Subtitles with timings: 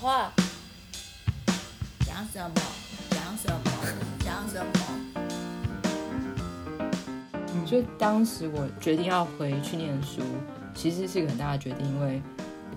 [0.00, 0.32] 话，
[2.06, 2.54] 讲什么？
[3.10, 3.60] 讲什么？
[4.24, 4.72] 讲什么？
[7.66, 10.22] 所以当时我决定要回去念书，
[10.74, 12.22] 其实是一个很大的决定，因为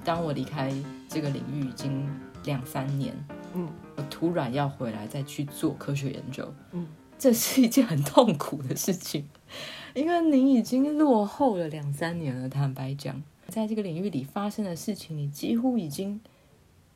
[0.03, 0.69] 当我离开
[1.07, 2.05] 这个领域已经
[2.43, 3.15] 两三年，
[3.53, 6.85] 嗯我突然要回来再去做科学研究，嗯，
[7.17, 9.25] 这是一件很痛苦的事情，
[9.95, 12.49] 因为你已经落后了两三年了。
[12.49, 16.19] 坦白讲，在这个领域里发生的事情，你几乎已经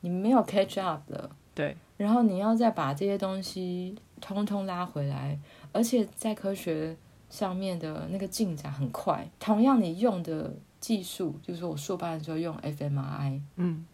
[0.00, 1.30] 你没有 catch up 了。
[1.54, 5.38] 对，然后你要再把这些东西通通拉回来，
[5.72, 6.96] 而且在科学
[7.28, 9.28] 上面的那个进展很快。
[9.40, 13.84] 同样，你用的技术，就是说我硕班的时候用 fMRI，嗯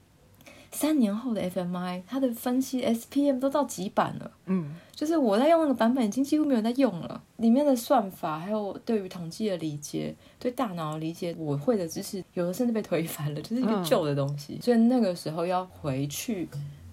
[0.75, 4.31] 三年后的 fMRI，它的分析 SPM 都到几版了。
[4.47, 7.21] 嗯就是我在用那个版本，已经几乎没有在用了。
[7.39, 14.59] 里面的算法，还有对于统计的理解，对大脑的理解，我会的知识，有的甚至被推翻了，就是一个嗯旧的东西。
[14.63, 16.49] 所以那个时候要回去，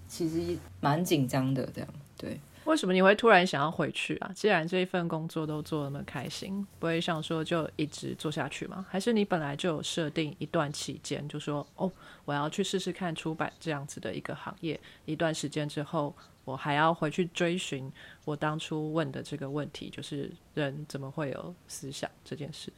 [0.07, 1.67] 其实蛮紧张的。
[1.73, 4.31] 这样对，为什么你会突然想要回去啊？
[4.35, 8.85] 既然这一份工作都做那么开心，不会想说就一直做下去吗？
[8.89, 11.91] 还是你本来就有设定一段期间，就说哦，
[12.23, 17.91] 我要去试试看出版这样子的一个行业，一段时间之后，我还要回去追寻
[18.25, 22.71] 我当初问的这个问题，就是人怎么会有思想这件事。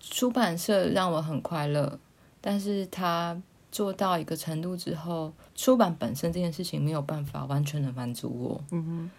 [0.00, 1.98] 出版社让我很快乐，
[2.40, 3.36] 但是它
[3.70, 8.64] 做到一个程度之后，出版本身这件事情没有办法完全的满足我。
[8.70, 9.10] 嗯哼，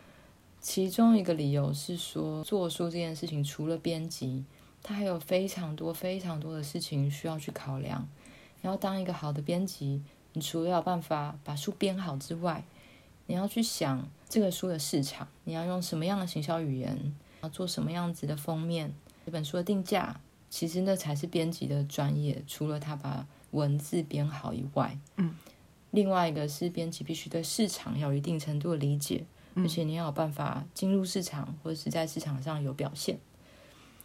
[0.60, 4.44] 其中一个理由是说，做书这件事情除了编辑，
[4.82, 8.08] 它还有非常多非常多的事情需要去考量。
[8.62, 10.02] 然后当一个好的编辑，
[10.34, 12.64] 你除了有办法把书编好之外，
[13.28, 18.94] 你要去想这个书的市场，你要用什么样的行销语言，要做什么样子的封面，
[19.26, 22.44] 这本书的定价，其实那才是编辑的专业。
[22.48, 25.34] 除了他把文字编好以外，嗯，
[25.92, 29.26] 另外一个是编辑必须对市场要有一定程度的理解。
[29.56, 33.20] 而且你要有办法进入市场，或者是在市场上有表现。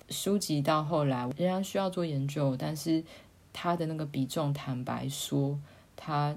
[0.08, 3.04] 书籍到后来仍然需要做研究，但是
[3.52, 5.56] 它的那个比重，坦白说，
[5.94, 6.36] 它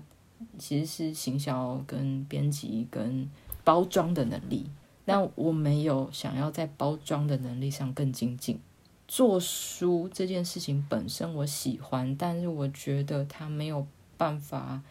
[0.59, 3.27] 其实是行销、跟编辑、跟
[3.63, 4.69] 包装的能力。
[5.05, 8.59] 那我没有想要在包装的能力上更精进。
[9.07, 13.87] 做书这件事情本身我喜欢，但是我觉得它没有
[14.17, 14.81] 办法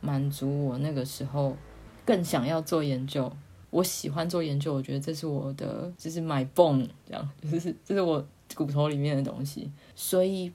[0.00, 1.56] 满足我那个时候
[2.04, 3.32] 更想要做研究。
[3.70, 8.26] 我喜欢做研究，我觉得这是我的，这是 my bone，这样，就是这是我
[8.56, 9.70] 骨头里面的东西。
[9.94, 10.50] 所以，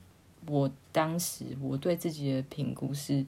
[0.47, 3.25] 我当时我对自己的评估是，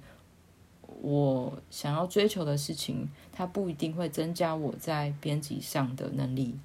[1.02, 6.60] 我想要追求的事情，它不一定会增加我在编辑上的能力，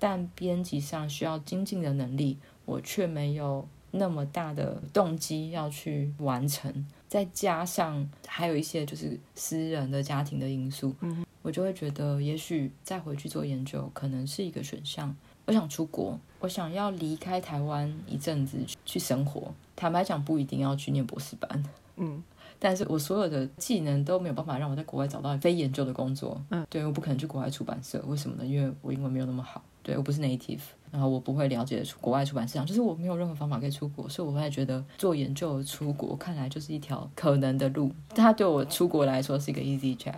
[0.00, 6.86] 但编辑上需要精进的能力，我却没有那么大的动机要去完成。
[7.08, 10.94] 再加上还有一些就是私人的家庭的因素，
[11.40, 15.16] 我就会觉得，也许再回去做研究可能是一个选项。
[15.46, 19.54] 我想出国，我想要离开台湾一阵子去生活。
[19.76, 22.20] 坦白讲，不一定要去念博士班，嗯，
[22.58, 26.42] 但是我所有的技能都没有办法让我在国外找到非研究的工作。
[26.50, 28.44] 嗯，对，我不可能去国外出版社，为什么呢？
[28.44, 30.58] 因为我英文没有那么好，对我不是 native，
[30.90, 37.92] 然后我不会了解出国外出版市场，就是我没有任何方法可以出国，所以我会觉得做研究出国看来就是一条可能的路。
[38.08, 40.14] 它对我出国来说是一个 easy check。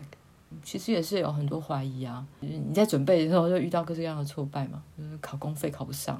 [0.62, 6.18] 其实也是有很多怀疑啊，就是你在准备的时候就遇到各式各样的挫败嘛，就是考公费考不上，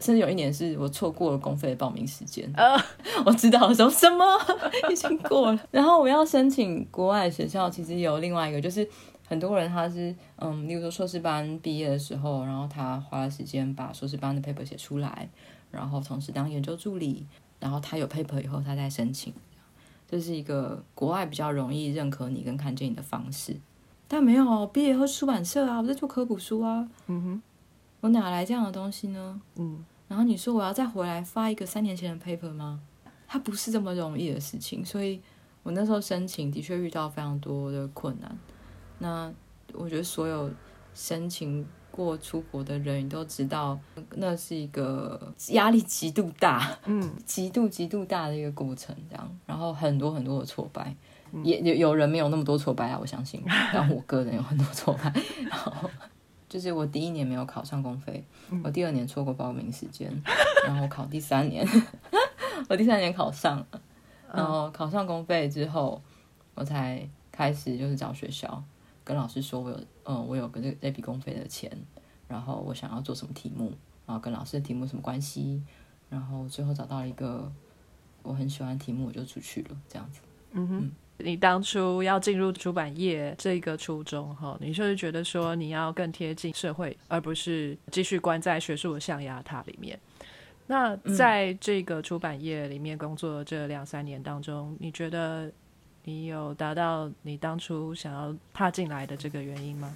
[0.00, 2.52] 甚至有一年是我错过了公费的报名时间，
[3.24, 4.24] 我知道说什么
[4.90, 8.86] 已经过了，然后我要申请国外的学校，其实有另外一个就是。
[9.32, 15.26] 很多人他是嗯，例如说硕士班毕业的时候，然后他花了时间把硕士班的 paper 写出来，
[15.70, 17.26] 然后同时当研究助理，
[17.58, 19.32] 然后他有 paper 以后，他再申请。
[20.06, 23.56] 这是一个国外比较容易认可你跟看见你的方式，
[24.06, 27.42] 但没有毕业后出版社啊，我在做科普书啊，嗯哼，
[28.02, 29.40] 我哪来这样的东西呢？
[29.54, 32.82] 嗯，然后你说我要再回来发一个三年前的 paper 吗？
[33.26, 35.22] 它不是这么容易的事情，所以
[35.62, 38.36] 我那时候申请的确遇到非常多的困难。
[39.02, 39.32] 那
[39.74, 40.48] 我觉得所有
[40.94, 43.76] 申请过出国的人，你都知道，
[44.14, 50.94] 那是一个压力极度大，嗯， 极度极度大的一个过程，这样，然后很多很多的挫败，
[51.42, 53.42] 也有有人没有那么多挫败啊，我相信，
[53.74, 55.12] 但我个人有很多挫败，
[55.50, 55.90] 然后
[56.48, 58.24] 就是我第一年没有考上公费，
[58.62, 60.08] 我第二年错过报名时间，
[60.64, 61.66] 然后考第三年，
[62.70, 63.80] 我第三年考上了，
[64.32, 66.00] 然后考上公费之后，
[66.54, 68.62] 我才开始就是找学校。
[69.04, 71.70] 跟老师说，我有，嗯，我有个这这笔公费的钱，
[72.28, 73.72] 然后我想要做什么题目，
[74.06, 75.62] 然后跟老师的题目什么关系，
[76.08, 77.50] 然后最后找到了一个
[78.22, 80.20] 我很喜欢的题目，我就出去了，这样子。
[80.52, 89.98] 嗯哼，你当初要进入出版业这个初衷哈，你就是觉得说你要更贴近社会，而不是继续关在学术的象牙塔里面。
[90.68, 95.50] 那在这个出版业里面工作这两三年当中，你觉得
[96.04, 99.94] 你有达到你当初想要踏进来的这个原因吗？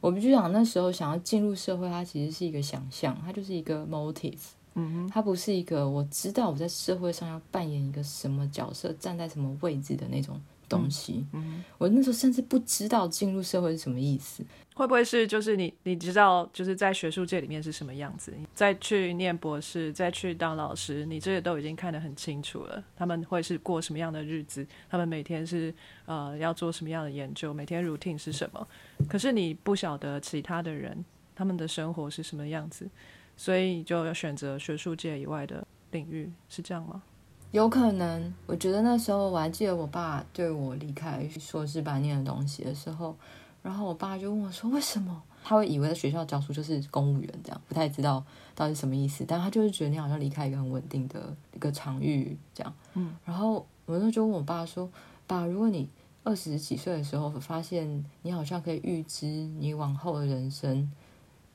[0.00, 4.38] 我必须讲，那时候想要进入社会，它其实是一个想象，它就是一个 motive。
[4.74, 10.40] 嗯哼，它不是一个我知道我在社会上要扮演一个什么角色，站在什么位置的那种
[10.70, 11.26] 东西。
[11.34, 14.42] 嗯我那时候甚至不知道进入社会是什么意思。
[14.74, 18.32] 会不会是就是你你知道就是在学术界里面是什么样子？
[18.34, 22.82] 你再去念博士，再去当老师，你这些都已经看得很清楚了。
[22.96, 24.66] 他们会是过什么样的日子？
[24.88, 25.74] 他们每天是
[26.06, 27.52] 呃要做什么样的研究？
[27.52, 28.66] 每天 routine 是什么？
[29.06, 32.88] 可是你不晓得其他的人他们的生活是什么样子，
[33.36, 37.02] 所以你就要选择学术界以外的领域，是这样吗？
[37.52, 43.16] 有可能，我觉得那时候我还记得我爸对我离开硕士班念的东西的时候，
[43.60, 48.22] 然后我爸就问我说：“为什么？”他会以为在学校教书就是公务员这样，不太知道
[48.54, 49.24] 到底什么意思。
[49.26, 52.72] 但他就是觉得你好像离开一个很稳定的一个场域这样。
[52.94, 54.88] 嗯，然后我那时候就问我爸说
[55.26, 55.88] ：“爸，如果你
[56.22, 60.88] 二十几岁的时候发现你好像可以预知你往后的人生，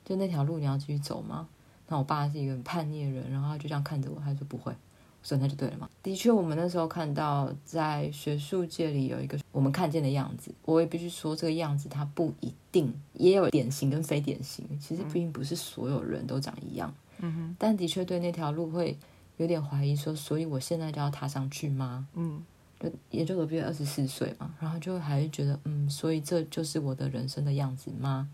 [0.04, 1.48] 就那条路你要继续走吗？”
[1.88, 4.74] 那我爸是一个很叛逆的人，然后他就这样看着我，他说不会。
[5.26, 5.90] 所以那就对了嘛。
[6.04, 14.64] 的确，我们那时候看到在学术界里有一个我们看见的样子，我也必须说这个样子它不一定，也有典型跟非典型。
[14.80, 16.94] 其实并不是所有人都长一样。
[17.18, 18.96] 嗯哼，但的确对那条路会
[19.38, 22.06] 有点怀疑，说所以我现在就要踏上去吗？
[22.14, 22.44] 嗯
[22.78, 28.28] 就研究所毕业二十四岁嘛，然后就还是觉得嗯，所以这就是我的人生的样子吗？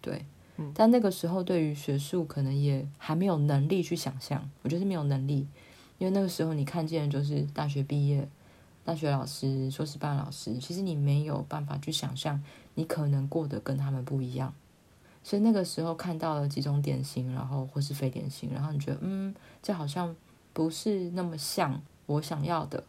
[0.00, 0.24] 对。
[0.58, 5.46] 嗯但那个时候对于学术可能也还没有能力去想象，我觉得是没有能力。
[5.98, 8.28] 因为那个时候你看见的就是大学毕业、
[8.84, 12.42] 大学老师、硕士班老师，其实你没有办法去想象
[12.74, 14.52] 你可能过得跟他们不一样。
[15.22, 20.14] 所以那个时候看到了几种典型，然后或是非典型，然后你觉得嗯，这好像
[20.52, 22.84] 不是那么像我想要的，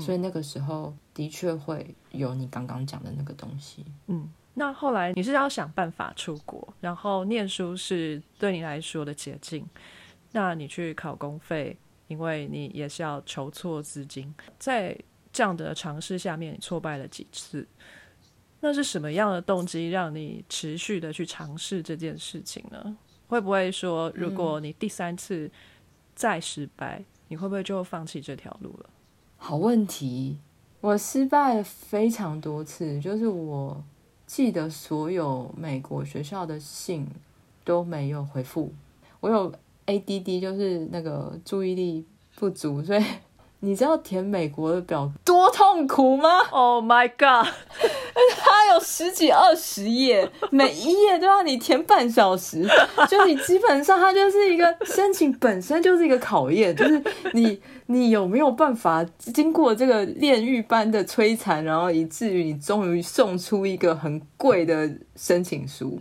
[0.00, 3.84] 所以那个时候的确会有你刚刚讲的那个东西。
[4.06, 4.30] 嗯。
[4.54, 9.66] 那后来你是要想办法出国，然后念书是对你来说的捷径。
[10.30, 11.74] 那你去考公费，
[12.12, 14.94] 因为你也是要筹措资金，在
[15.32, 17.66] 这样的尝试下面，你挫败了几次？
[18.60, 22.96] 那是什么样的动机让你持续的去尝试这件事情呢？
[23.28, 25.50] 会不会说，如果你第三次
[26.14, 28.90] 再失败，你会不会就放弃这条路了？
[29.38, 30.36] 好问题，
[30.82, 33.82] 我失败了非常多次，就是我
[34.26, 37.08] 记得所有美国学校的信
[37.64, 38.70] 都没有回复，
[39.20, 39.52] 我有
[39.86, 42.04] ADD，就是那个注意力
[42.36, 43.04] 不足，所以
[43.60, 47.48] 你知道填美国的表多痛苦吗？Oh my god！
[48.38, 52.66] 它有十几二十页，每一页都要你填半小时，
[53.08, 57.02] 就你基本上它就是一个申请本身就是一个考验，就是
[57.32, 66.00] 你 你有没有办法经过这个炼狱般的摧残，然后以至于你终于送出一个很贵的申请书。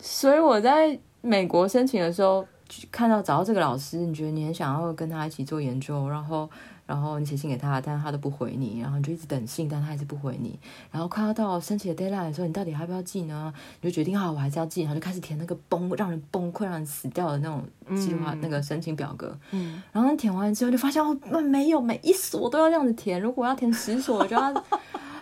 [0.00, 2.46] 所以我在美国申请的时候，
[2.90, 6.48] 看到找到这个老师，你觉得你很想要跟他一起做研究，然后
[6.86, 10.58] 然后你写信给他，但是他都不回你，然后你就一直等信，但他还是不回你，
[10.90, 13.52] 然后快要到申请的 deadline 的时候，你到底要不要寄呢？
[13.80, 17.62] 你就决定好，我还是要寄，然后就开始填那个崩让人崩溃、让人死掉的那种
[17.96, 19.36] 计划、那个申请表格。
[19.50, 24.54] 嗯，然后你填完之后就发现哦，没有每一所都要这样子填，如果要填十所，我就要。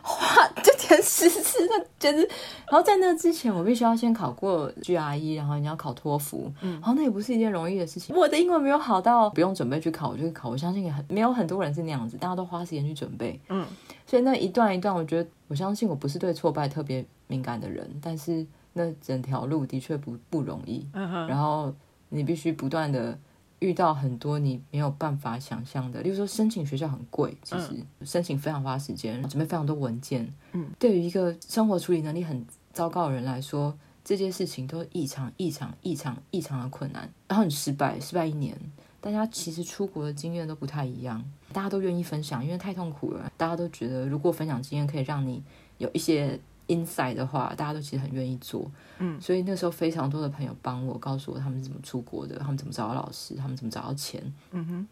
[0.07, 2.23] 哇，就填十次，那简直。
[2.69, 8.15] 然后在那之前，我必须要先考过 GRE，然后你要考托福，嗯，然后那也不是一件容易的事情。
[8.15, 10.49] 我的英文没有好到不用准备去考，我就考。
[10.49, 13.67] 我相信也很没有很多人是那样子，大家都花时间去准备，嗯。
[14.07, 20.87] 所以那一段一段，我觉得我相信我不是对挫败特别敏感的人，但是那整条路的确不不容易。
[20.93, 21.75] 嗯哼，然后
[22.09, 23.19] 你必须不断的
[23.61, 27.71] 遇到很多你没有办法想象的，例如说申请学校很贵，其实
[28.03, 30.33] 申请非常花时间，准备非常多文件。
[30.53, 37.11] 嗯，对于一个生活处理能力很糟糕的人来说，这些事情都异常异常异常异常的困难。
[37.29, 38.57] 然后你失败，失败一年。
[39.01, 43.31] 大家其实出国的经验都不太一样，大家都愿意分享，因为太痛苦了。
[43.37, 45.43] 大家都觉得，如果分享经验可以让你
[45.79, 48.71] 有一些 insight 的话，大家都其实很愿意做。
[48.99, 54.23] 嗯，所以那时候非常多的朋友帮我，告诉我他们是怎么出国的，他们怎么找到老师，他们怎么找到钱。
[54.51, 54.89] 嗯哼，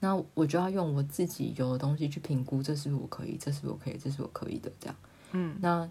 [0.00, 4.96] 那我就要用我自己有的东西去评估，这是我可以，这是我可以，这是我可以的，这样。
[5.32, 5.88] 嗯，那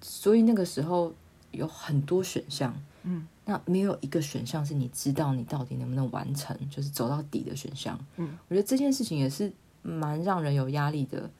[0.00, 1.12] 所以那个时候
[1.50, 2.74] 有很多选项。
[3.02, 7.98] 嗯，那没有一个选项是你知道你到底能不能完成，就是走到底的选项。
[8.18, 9.50] 嗯，我觉得这件事情也是
[9.80, 11.30] 蛮让人有压力的，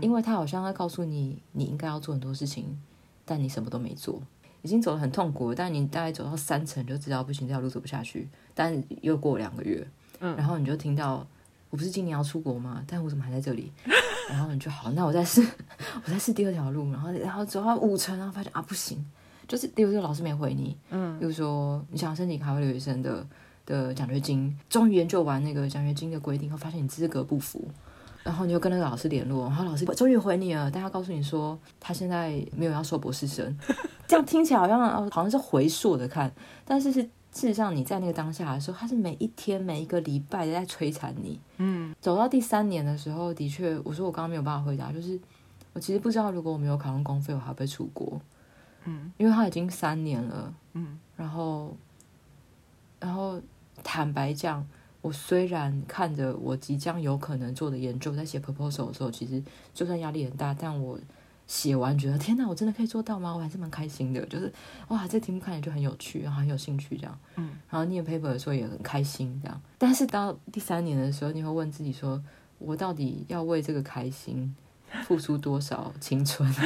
[0.00, 2.80] 因为他好像在告诉你你应该要做很多事情，
[3.24, 4.22] 但你什么都没做，
[4.62, 5.54] 已经走得很痛苦了。
[5.54, 8.28] 但你大概走到三层就知道不行，这条路走不下去。
[8.54, 9.86] 但又过两个月，
[10.20, 11.26] 嗯然后你就听到
[11.70, 12.82] 我不是今年要出国吗？
[12.86, 13.70] 但我怎么还在这里？
[14.30, 15.46] 然后你就好，那我再试，
[16.04, 19.04] 我再试第二条路，然后然后走到五层，然后发现啊不行，
[19.48, 23.26] 就是比如说老师没回你，嗯比如说你想申请海外留学生的
[23.66, 27.68] 的奖学金，终于研究完那个奖学金的规定后，发现你资格不符，
[28.24, 33.56] 然后你就跟那个老师联络，然后老师终于回你了，但他告诉你说他现在没有要收博士生，
[34.06, 36.32] 这样听起来好像哦好像是回溯的看，
[36.64, 41.40] 但是是事实上你在那个当下的时候，他是每一天每一个礼拜都在摧残你。
[41.56, 41.94] 嗯。
[42.00, 45.18] 走到第三年的时候，的确，我说我刚刚没有办法回答，就是
[45.72, 48.20] 我其实不知道如果我没有考上公费，我还会不会出国，
[48.84, 49.10] 嗯。
[49.16, 50.54] 因为他已经三年了。
[50.74, 50.98] 嗯。
[51.16, 51.74] 然后，
[53.00, 53.40] 然后
[53.82, 54.66] 坦白讲，
[55.02, 59.42] 我虽然看着我即将有可能做的研究，在写 proposal 的时候，其实
[59.74, 60.98] 就算压力很大，但我
[61.46, 63.34] 写完觉得天哪，我真的可以做到吗？
[63.34, 64.50] 我还是蛮开心的，就是
[64.88, 67.18] 哇，这题目看起来就很有趣，然后很有兴趣这样。
[67.36, 69.60] 嗯，然后念 paper 的时候也很开心这样。
[69.76, 72.22] 但是到第三年的时候，你会问自己说，
[72.58, 74.54] 我到底要为这个开心
[75.04, 76.48] 付出多少青春？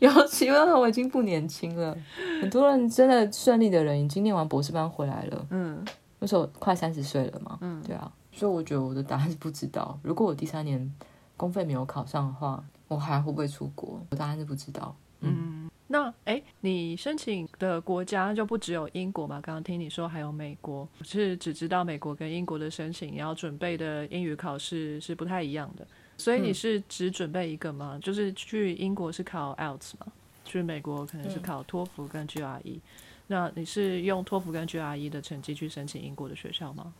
[0.00, 1.96] 尤其因为我已经不年轻了，
[2.40, 5.84] 很多人真的顺利的人已经念完博士班回来了，嗯
[6.22, 9.98] 那时候快三十岁了嘛，嗯对啊，所以我觉得我的答案是不知道。
[10.04, 10.94] 如果我第三年
[11.36, 14.00] 公费没有考上的话，我还会不会出国？
[14.10, 14.94] 我答案是不知道。
[15.18, 15.68] 嗯。
[15.88, 19.40] 那哎，你申请的国家就不只有英国嘛？
[19.40, 25.84] 刚刚听你说还有美国，是只知道美国跟英国的申请，然后准备的英语考试是不太一样的。
[26.16, 27.98] 所以你是只准备一个吗？
[28.00, 30.06] 就是去英国是考 IELTS 吗？
[30.44, 32.78] 去美国可能是考托福跟 GRE。
[33.32, 36.92] 那你是用托福跟 GRE 的成绩去申请英国的学校吗？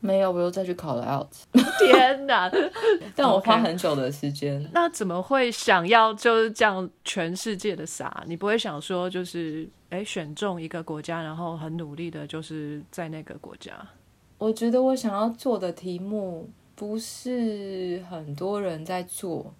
[0.00, 2.48] 没有，我又再去考了 IELTS， 天哪！
[3.16, 4.64] 但我花很久的时间。
[4.72, 8.22] 那怎么会想要就是这样全世界的撒？
[8.26, 13.72] 你不会想说就是哎选中一个国家，然后很努力的就是在那个国家？
[14.36, 19.52] 我觉得我想要做的题目不是很多人在做，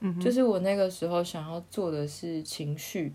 [0.00, 3.12] 嗯就是我那个时候想要做的是情绪，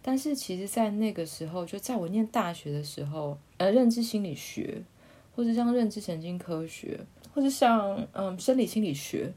[0.00, 4.82] 但是其实，在那个时候，就在我念大学的时候，呃，认知心理学，
[5.34, 7.00] 或者像认知神经科学，
[7.34, 9.32] 或者像嗯生理心理学，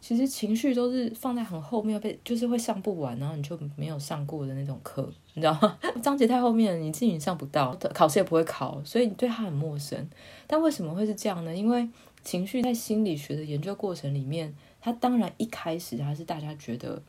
[0.00, 5.78] 其实情绪都是放在很后面被，就是会上不完，然后你就没有上过的那种课，你知道吗？
[6.02, 10.08] 章节太后面了，你自己上不到，考试也不会考，所以你对它很陌生。
[10.46, 11.54] 但为什么会是这样呢？
[11.54, 11.88] 因为
[12.22, 14.54] 情绪在心理学的研究过程里面，
[14.84, 17.02] 它当然一开始它是大家觉得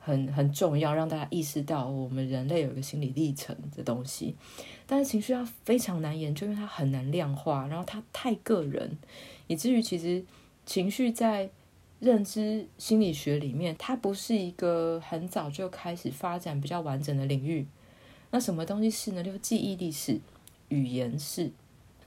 [0.00, 4.34] 很很重要，让大家意识到我们人类有一个心理历程的东西。
[4.88, 8.98] 但是情绪它非常难研究，因为它很难量化，然后它太个人，
[9.46, 10.24] 以至于其实
[10.66, 11.48] 情绪在
[12.00, 17.64] 认知心理学里面，它不是一个很早就开始发展比较完整的领域。
[18.32, 19.22] 那什么东西是呢？
[19.22, 20.18] 就是记忆力是、
[20.70, 21.52] 语言是、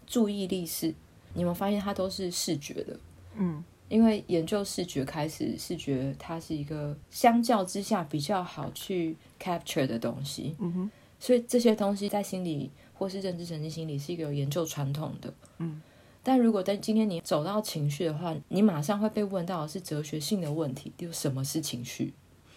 [0.05, 0.93] 注意力是。
[1.33, 2.99] 你有发现它都是视觉的？
[3.37, 15.33] 嗯因为研究视觉开始，视觉它是一个相较之下比较好去 capture 的东西，嗯哼所以这些东西在心理或是认知神经心理是一个有研究传统的。
[15.59, 15.81] 嗯，
[16.23, 22.13] 但如果在今天你走到情绪的话，你马上会被问到的是哲学性的问题，例如什么是情绪？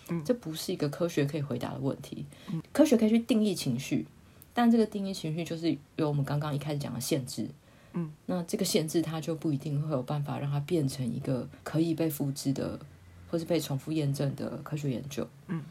[0.08, 2.24] 嗯这不是一个科学可以回答的问题。
[2.72, 4.06] 科学可以去定义情绪，
[4.54, 7.46] 但这个定义情绪就是有我们刚刚一开始讲的限制。
[7.92, 12.78] 嗯，那这个限制它就不一定会有办法让它变成一个可以被复制的，
[13.30, 15.26] 或是被重复验证的科学研究。
[15.46, 15.62] 嗯，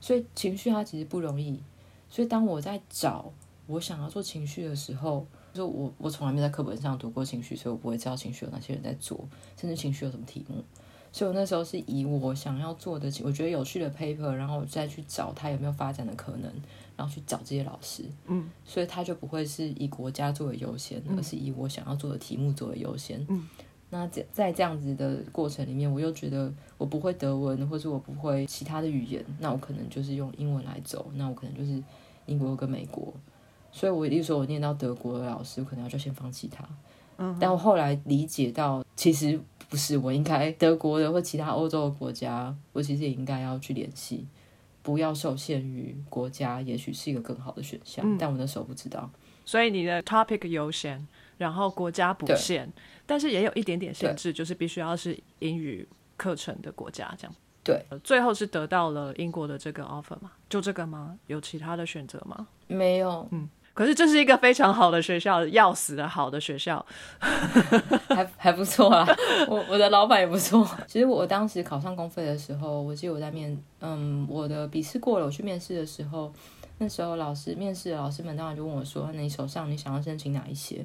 [0.00, 1.60] 所以情绪它其实不容易。
[2.08, 3.32] 所以当我在找
[3.66, 10.64] 我想要做情绪的时候，就我我从来没在课本上读过情绪，所以我不会知道情绪有哪些人在做，甚至情绪有什么题目。
[11.12, 16.52] 所以我那时候是以我想要做的，我觉得有趣的 paper，然后我再去找它有没有发展的可能，
[17.00, 18.04] 然后去找这些老师。
[18.26, 23.24] 嗯，所以他就不会是以国家作为优先，而是以我想要做的题目作为优先。
[23.30, 23.48] 嗯，
[23.88, 31.82] 那在在这样子的过程里面，我又觉得我不会德文，或者我不会其他的语言，那我可能就是用英文来走，那我可能就是
[32.26, 33.14] 英国跟美国。
[33.72, 36.68] 所以我例如说我念到德国的老师，我可能要就先放弃他。
[37.16, 44.26] 嗯，但我后来理解到，其实不是，我应该德国的或其他欧洲的国家，我其实也应该要去联系，
[44.90, 48.04] 不要受限于国家，也许是一个更好的选项。
[48.04, 49.08] 嗯但我那时候不知道。
[49.46, 51.06] 所以你的 topic 优先，
[51.38, 52.68] 然后国家不限，
[53.06, 57.32] 但是也有一点点限制，就是必须要是英语课程的国家这样。
[57.62, 60.32] 对呃，最后是得到了英国的这个 offer 吗？
[60.48, 61.16] 就这个吗？
[61.28, 62.48] 有其他的选择吗？
[62.66, 63.28] 没有，
[63.80, 66.84] 可是这是一个非常好的学校，要死的好的学校。
[68.10, 69.08] 还还不错啊，
[69.48, 70.68] 我我的老板也不错。
[70.86, 76.30] 其实我当时考上公费的时候，我记得我在面，嗯，我的笔试过了，我去面试的时候，
[76.76, 80.84] 那时候老师面试的老师们当然就问我说：“那你手上你想要申请哪一些？”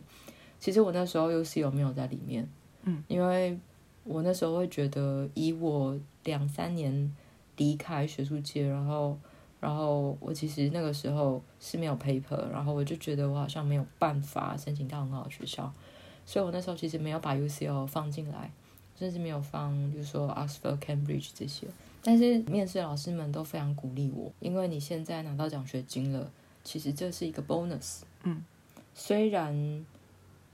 [0.58, 2.48] 其实我那时候 U C 有没有在里面？
[2.84, 3.60] 嗯，因为
[4.06, 7.14] 我那时候会觉得，以我两三年
[7.58, 9.20] 离开学术界，然后。
[9.65, 15.74] 然后我其实那个时候是没有 paper，然后我就觉得我好像没有办法申请到很好的学校，
[16.24, 18.51] 所以我那时候其实没有把 UCL 放进来，
[18.95, 21.65] 甚至没有放，比如说 Oxford、Cambridge 这些。
[22.03, 26.31] 但是面试老师们都非常鼓励我，因为你现在拿到奖学金了，
[26.63, 28.01] 其实这是一个 bonus。
[28.22, 28.43] 嗯，
[28.93, 29.84] 虽然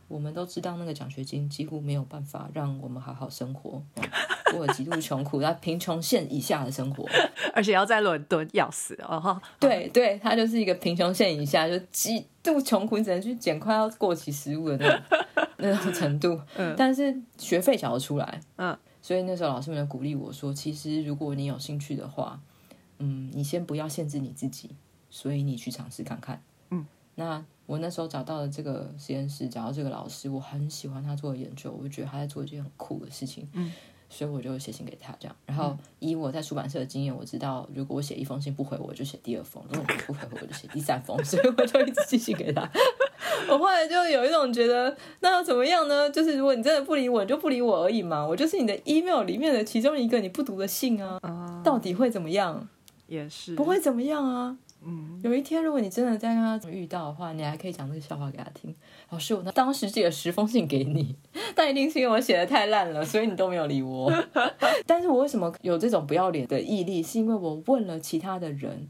[0.08, 3.84] 我们都知道那个奖学金几乎没有办法让我们好好生活。
[4.52, 7.08] 过极度穷苦， 在贫穷线以下的生活，
[7.54, 9.40] 而且要在伦敦要死哦！
[9.60, 15.02] 对对，他就是一个贫穷线以下，就极度穷苦，你只能去捡快要过期食物的那种
[15.58, 16.40] 那种程度。
[16.56, 22.40] 嗯，但是学费缴得出来，嗯，所以那时候老师们鼓励我说，其实如果你有兴趣的话，
[23.00, 24.70] 嗯，你先不要限制你自己，
[25.10, 26.42] 所以你去尝试看看。
[26.70, 33.48] 嗯，那我那时候找到了这个实验室，找到这个老师，我很喜欢他做的研究，我就觉得他在做一件很酷的事情。
[33.54, 33.72] 嗯。
[34.12, 35.36] 所以我就写信给他，这样。
[35.46, 41.18] 然后以我在出版社的经验，我知道如果我写一封信不回，我就写第二封；如果不回我，就写第三封。
[41.24, 42.70] 所以我就一直寄信给他。
[43.50, 46.10] 我后来就有一种觉得，那要怎么样呢？
[46.10, 48.28] 就是如果你真的不理我，你就不理我而已嘛。
[48.28, 51.62] 我就是你的 email 里面的其中一个你不读的信啊。
[51.64, 52.68] 到底会怎么样？
[53.08, 54.58] 也是不会怎么样啊。
[54.84, 58.76] 嗯，有一天如果你真的在跟他遇到的话，你还可以讲这个笑话给他听。
[59.10, 61.16] 老师，我那当时寄了十封信给你，
[61.56, 64.12] 但一定是因为我写的太烂了，所以你都没有理我。
[64.88, 67.04] 但是我为什么有这种不要脸的毅力？
[67.04, 68.90] 是因为我问了其他的人，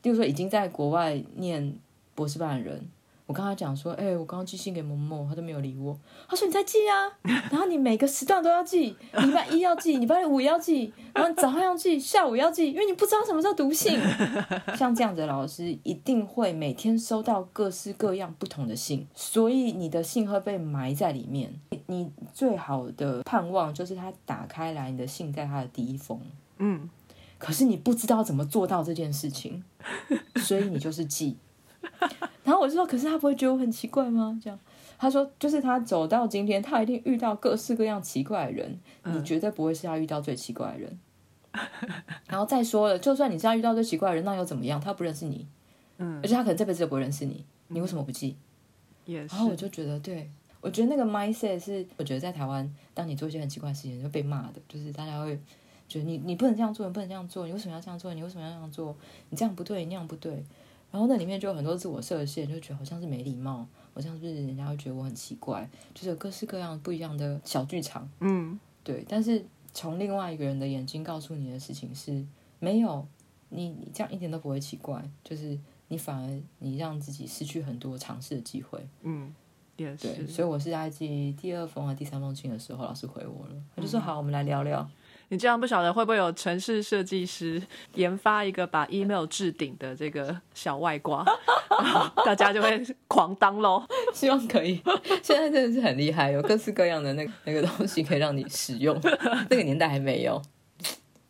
[0.00, 1.76] 就是说已经在国外念
[2.14, 2.88] 博士班的人。
[3.26, 5.98] 我跟他讲说，哎，我刚刚寄信给某某，他都没有理我。
[6.28, 7.08] 他说你在寄啊，
[7.50, 13.98] 然后你每个时段都要寄，礼拜一要寄， 礼拜五要寄，然后早上要寄，下午要寄，因为你不知道什么时候读信。
[14.76, 21.54] 像这样子的老师，一定会每天收到各式各样不同的信，所以你的信会被埋在里面。
[21.86, 26.20] 你最好的盼望就是他打开来，你的信在他的第一封。
[26.58, 26.90] 嗯，
[27.38, 29.62] 可是你不知道怎么做到这件事情，
[30.36, 31.36] 所以你就是寄。
[32.44, 34.38] 然后我就说，可是他不会觉得我很奇怪吗？
[34.42, 34.58] 这样，
[34.98, 40.98] 他说，就是他走到今天，他一定遇到各式各样奇怪的人，你绝对不会是他遇到最奇怪的人。
[42.28, 44.80] 然后再说了，就算你是他遇到最奇怪的人，那又怎么样？
[44.80, 45.46] 他不认识你，
[45.98, 48.36] 嗯，而且他可能这辈子也不会认识你，你为什么不记？
[49.04, 49.34] 也是。
[49.34, 55.38] 然后我就觉得，对我觉得那个 mindset 是，我觉得在台湾，当你做一些很奇怪的事情，就被骂的，就是大家会
[55.88, 58.14] 觉得你你不能这样做，你不能这样做，你为什么要这样做？
[58.14, 58.96] 你为什么要这样做？
[59.28, 60.42] 你这样不对，那样不对。
[60.92, 68.08] 然后那里面就有很多自我设限，就觉得好像是没礼貌，好像是人家会觉得我很奇怪，就是有各式各样不一样的小剧场。
[68.20, 69.04] 嗯，对。
[69.08, 72.22] 但是从另外一个人的眼睛告诉你的事情是，
[72.58, 73.06] 没有
[73.48, 78.86] 你，你这样一点都不会奇怪，就是你反而你让自己失去很多尝试的机会。
[79.00, 79.34] 嗯，
[79.78, 80.08] 也是。
[80.08, 84.86] 对，所以我是在寄第二封和第三封信的时候，老师回我了，他就说好，我们来聊聊。
[85.32, 87.60] 你这样不晓得会不会有城市设计师
[87.94, 91.24] 研发一个把 email 置顶的这个小外挂，
[92.22, 93.82] 大家就会狂当喽。
[94.12, 94.78] 希望可以，
[95.22, 99.00] 现在真的是很厉害，有各式各样的那那个东西可以让你使用。
[99.48, 100.42] 那个年代还没有，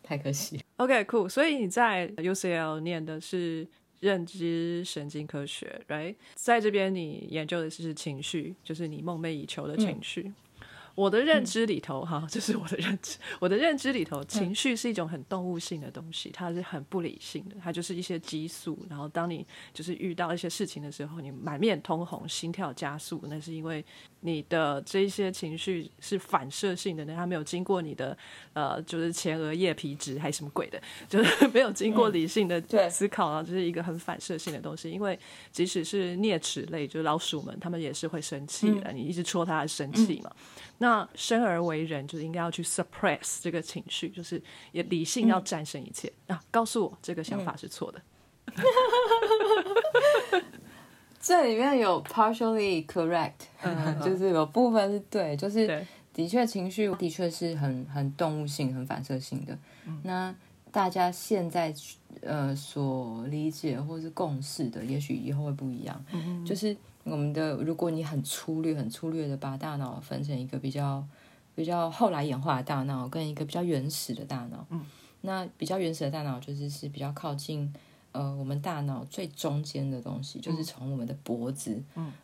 [0.03, 0.59] 太可惜。
[0.75, 1.29] OK，cool。
[1.29, 3.65] 所以你在 UCL 念的是
[4.01, 6.15] 认知神经科学，right？
[6.35, 10.33] 在这边你研究的是情绪，就是你梦寐以求的情绪。
[10.95, 13.17] 我的认知里头，哈， 这是我的认知。
[13.39, 18.77] 我的认知里头，情绪是一种很动物性的东西，它是很不理性的，它就是一些激素。
[18.89, 23.83] 然后，当你就是遇到一些事情的时候，你满面通红，心跳加速，那是因为
[24.19, 28.15] 你的这些情绪是反射性的，它没有经过你的
[28.53, 34.91] 呃，就是前额叶皮质还是什么鬼的， 就是没有经过理性的思考啊，就是一个很反射性的东西。
[34.91, 35.17] 因为
[35.51, 38.91] 即使是啮齿类，就是老鼠们，它们也是会生气的。
[38.91, 40.31] 你一直戳它，生气嘛。
[40.83, 44.43] 那生而为人，就是应该要去 suppress 这个情绪，就是
[44.73, 46.43] 也理性要战胜一切啊！
[46.51, 48.01] 告诉我这个想法是错的。
[51.21, 53.31] 这里面有 partially correct，
[54.03, 59.57] 就是有部分是对，就是的确情绪的确是很很动物性、很反射性的。
[60.03, 60.35] 那
[60.69, 61.73] 大家现在
[62.25, 66.05] 呃所理解或是共识的，也许以后会不一样。
[66.45, 66.75] 就是。
[67.05, 71.05] 我们的，如果你很粗略、很粗略的把大脑分成一个比较、
[71.53, 74.85] 比较后来演化的大脑，跟一个比较原始的大脑，嗯，
[75.19, 77.73] 那比较原始的大脑就是是比较靠近
[78.13, 81.83] 呃，我们大脑最中间的东西，就是从我们的脖子，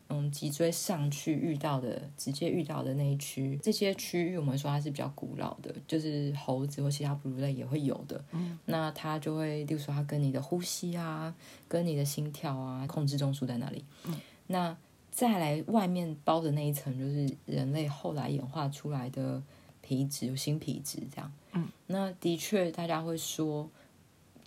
[0.10, 8.24] 嗯脊椎上去遇到的，直接遇到的那一区，这些区域我们说它是比较古老的，就是猴子或其他哺乳类也会有的。
[8.32, 11.34] 嗯，那它就会，例如说它跟你的呼吸啊，
[11.68, 13.84] 跟你的心跳啊，控制中枢在哪里？
[14.06, 14.78] 嗯，那
[15.10, 19.42] 再来外面包的那一层，就是人类后来演化出来的
[19.82, 21.32] 皮质，新皮质这样。
[21.54, 23.68] 嗯，那的确大家会说。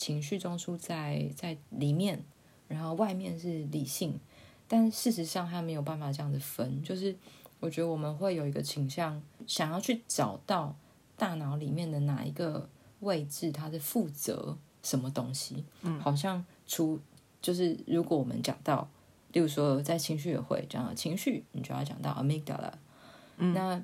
[0.03, 2.25] 情绪中枢在在里面，
[2.67, 4.19] 然后外面是理性，
[4.67, 6.83] 但事实上它没有办法这样子分。
[6.83, 7.15] 就是
[7.61, 10.75] 我觉得我们会有一个倾向，想要去找到
[11.17, 15.65] 大脑里面的哪一个位置，它是负责什么东西。
[15.83, 16.99] 嗯，好像出
[17.41, 18.89] 就是如果我们讲到，
[19.31, 22.73] 例如说在情绪也会讲到情绪，你就要讲到 amygdala。
[23.37, 23.81] 嗯，那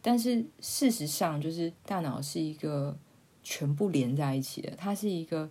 [0.00, 2.96] 但是事实上就是大脑是一个。
[3.44, 5.48] 全部连在一起的，它是一个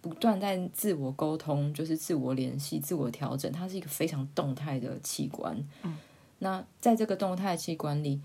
[0.00, 5.56] 不断在自我沟通，就是自我联系、自我调整，它是一个非常动态的器官。
[5.82, 5.98] 嗯，
[6.38, 8.20] 那在这个动态器官里，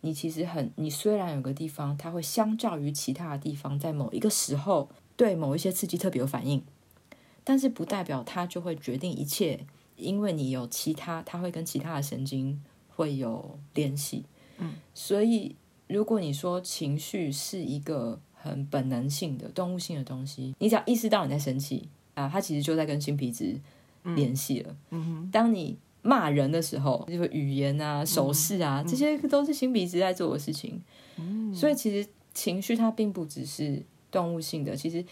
[0.00, 6.64] 你其实很，你虽然有个地方，它会相较于其他的地方，在某一个时候对某一些刺激特别有反应，
[7.44, 9.66] 但是不代表它就会决定一切，
[9.96, 14.24] 因为你有其他，它会跟其他的神经会有联系。
[14.58, 18.18] 嗯，所以如果你说情绪是一个。
[18.46, 23.60] 很本能性的动物性的东西，你只要意识到你在生气啊，它其实就在跟新皮质
[24.14, 24.76] 联系了。
[25.30, 30.80] 当你骂人的时候，就是语言啊、手势啊，这些都是新皮质在做的事情。
[31.16, 35.04] 嗯，所以其实情绪它并不只是动物性的，其实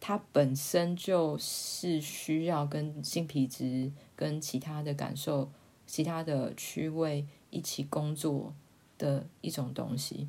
[0.00, 5.50] 它本身就是需要跟新皮质、跟其他的感受、
[5.86, 8.54] 其他的区位一起工作
[8.96, 10.28] 的一种东西。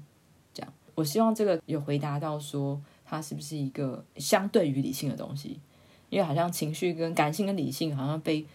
[0.99, 5.57] 我希望这个有回答到说，它是不是一个相对于理性的东西？
[6.09, 8.45] 因为好像情绪跟感性跟理性好像被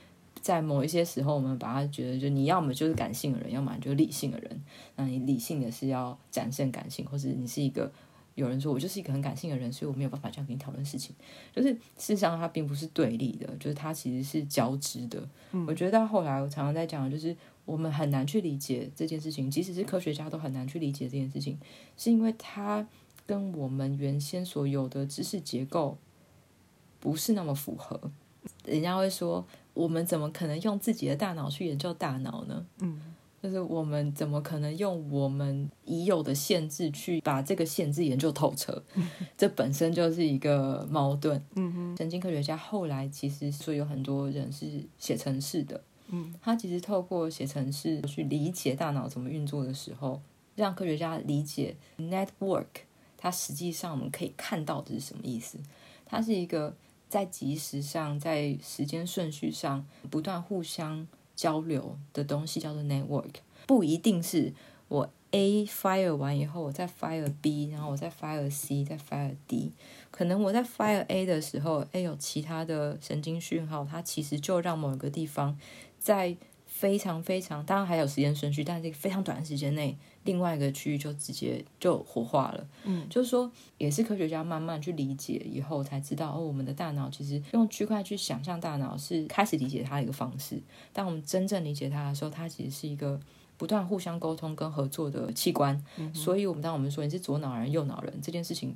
[0.42, 4.62] 在某一些时候，我们把它觉得，就你要么就是感性的人，要么就是理性的人。
[4.96, 7.90] 那你理性的是要展现感性，或者你是一个
[8.34, 11.14] 有人说我就是一个很感性的人，所以我没有办法这样跟你讨论事情。
[11.54, 15.26] 就是事实上它并不是对立的，就是它其实是交织的。
[15.66, 17.36] 我觉得到后来我常常在讲，就是。
[17.66, 21.58] 我们很难去理解这件事情，即使是科学家都很难去理解这件事情，
[21.96, 22.86] 是因为它
[23.24, 25.96] 跟我们原先所有的知识结构
[27.00, 27.98] 不是那么符合。
[28.66, 29.42] 人家会说，
[29.72, 32.66] 我们怎么可能用自己的大脑去研究大脑呢？
[32.80, 33.00] 嗯，
[33.44, 38.82] 就是我们怎么可能用我们已有的限制去把这个限制研究透彻？
[39.36, 41.38] 这本身就是一个矛盾。
[41.54, 45.78] 嗯哼，神经科学家后来其实说有很多人是写程式的。
[46.08, 50.22] 嗯，他其实透过写程式去理解大脑怎么运作的时候，
[50.54, 52.64] 让科学家理解 network，
[53.18, 55.58] 它实际上我们可以看到的是什么意思？
[56.06, 56.74] 它是一个
[57.10, 63.34] 在即时上，在时间顺序上不断互相交流的东西，叫做 network。
[63.66, 64.52] 不一定是
[64.88, 69.72] 我 A fire 完以后，我再 fire B，然后我再 fire C，再 fire D。
[70.10, 75.58] 可能我在 fire A 的时候，A 有其他的神经讯号，它其实就让某个地方。
[75.98, 76.36] 在
[76.74, 82.66] 非常非常，当然还有时间顺序，但是非常短的时间内，另外一个区域就直接就活化了。
[82.84, 90.60] 嗯，就是说，也是科学家慢慢去理解以后才知道，哦，我们的大脑其实用区块去想象大脑是开始理解它的一个方式。
[90.92, 93.20] 当我们真正理解它的时候，它其实是一个。
[93.56, 95.80] 不断互相沟通跟合作的器官，
[96.12, 98.74] 所以，我们当我们说你是左脑人、右脑人这件事情，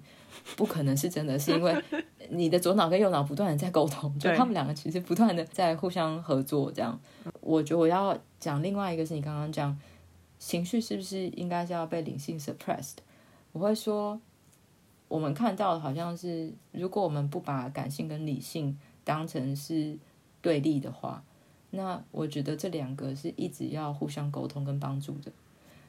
[0.56, 1.76] 不可能是真的，是因为
[2.30, 6.70] 你的左脑跟右脑不断的在沟通，就他们两个其实不断的在互相合作。
[6.70, 6.98] 这样，
[7.40, 9.76] 我觉得我要讲另外一个是你刚刚讲
[10.38, 12.98] 情绪是不是应该是要被理性 suppressed？
[13.50, 14.20] 我会说，
[15.08, 19.98] 我们看到的好像是，如果我们不把感性跟理性当成是
[20.40, 21.24] 对立的话。
[21.70, 25.30] 那我觉得这两个是一直要互相沟通跟帮助的。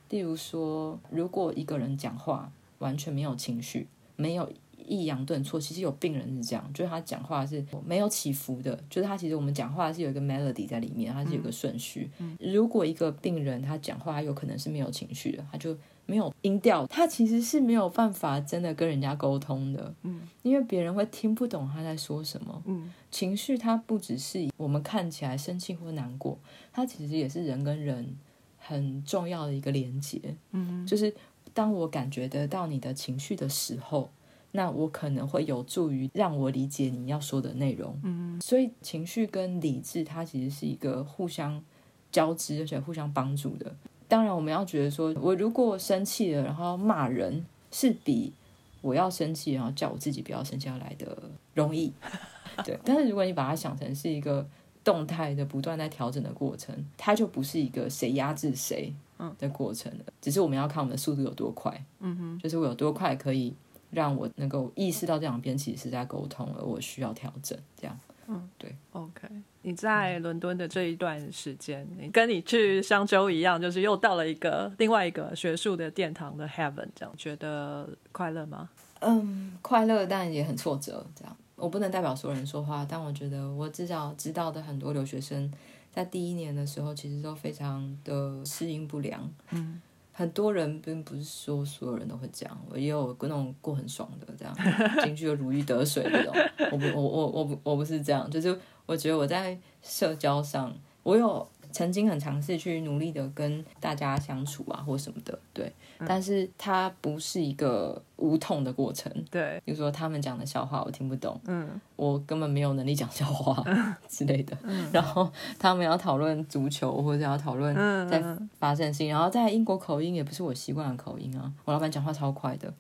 [0.10, 4.52] 例如说，如果一个人讲话完全没有情绪，没有
[4.86, 12.10] 抑扬顿挫，其实有病人是这样，就是他讲话是没有起伏的，就是他其实我们讲话是有一个 melody 在里面，它是有个顺序。
[12.40, 15.78] 如果一个病人他讲话有可能是没有情绪的，他就。
[16.10, 26.40] 没有音调，他其实是没有办法真的跟人家沟通的，嗯，因为别人会听不懂他在说什么，嗯，情绪它不只是我们看起来生气或难过，
[26.74, 28.18] 它其实也是人跟人
[28.58, 30.20] 很重要的一个连接，
[30.52, 31.14] 嗯，就是
[31.54, 34.10] 当我感觉得到你的情绪的时候，
[34.52, 41.64] 那我可能会有助于让我理解你要说的内容，嗯，所以情绪跟理智它其实是一个互相
[42.12, 43.76] 交织而且互相帮助的。
[44.10, 48.34] 当然，我们要觉得说，我如果生气了，然后骂人，是比
[48.82, 51.18] 我要生气，然后叫我自己不要生气，要来的
[51.54, 51.94] 容易。
[52.66, 54.46] 对，但是如果你把它想成是一个
[54.84, 58.92] 动态的、不断在调整的过程，它就不是一个谁压制谁
[59.38, 60.06] 的过程了。
[60.20, 61.86] 只是我们要看我们的速度有多快。
[62.00, 63.54] 嗯哼，就是我有多快可以
[63.92, 67.58] 让我能够意识到这两边其实是在沟通，而我需要调整。
[67.78, 68.76] 这样，嗯，对。
[68.92, 69.28] OK，
[69.70, 78.68] 你在伦敦的这一段时间，你跟你去商周一样，就是又到了一个另外一个学术的殿堂的 Heaven，这样觉得快乐吗？
[79.02, 81.06] 嗯，快乐，但也很挫折。
[81.16, 85.52] 这样，我不能代表所有人说话，但我觉得我至少知道的很多留学生，
[85.92, 89.32] 在第一年的时候，其实都非常的适应不良。
[89.52, 89.80] 嗯，
[90.20, 94.54] 很多人并不是说所有人都会这样，我也有那种过很爽的这样，
[95.02, 96.34] 进去就如鱼得水那种。
[96.74, 105.72] 我不，我我我不我不是这样，就是我觉得我在社交上，我有曾经很尝试去努力的跟大家相处啊，或什么的，对。
[106.06, 113.64] 但是它不是一个无痛的过程，对，比如说他们讲的笑话我听不懂，嗯，我根本没有能力讲笑话
[114.08, 114.58] 之类的。
[114.92, 117.74] 然后他们要讨论足球或者要讨论
[118.10, 118.22] 在
[118.60, 121.52] 发生性，然后在英国口音也不是我习惯的口音啊。
[121.66, 122.74] 我老板讲话超快的，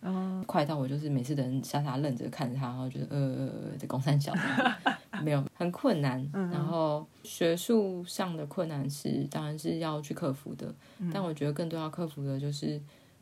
[0.45, 3.49] 快到我就是每次等人傻傻愣着看着他，然后觉得呃
[3.79, 4.33] 这公三小
[5.23, 6.27] 没有很困难。
[6.33, 10.73] 然后学术上的困难是当然是要去克服的，
[11.13, 12.81] 但我觉得更多要克服的就是。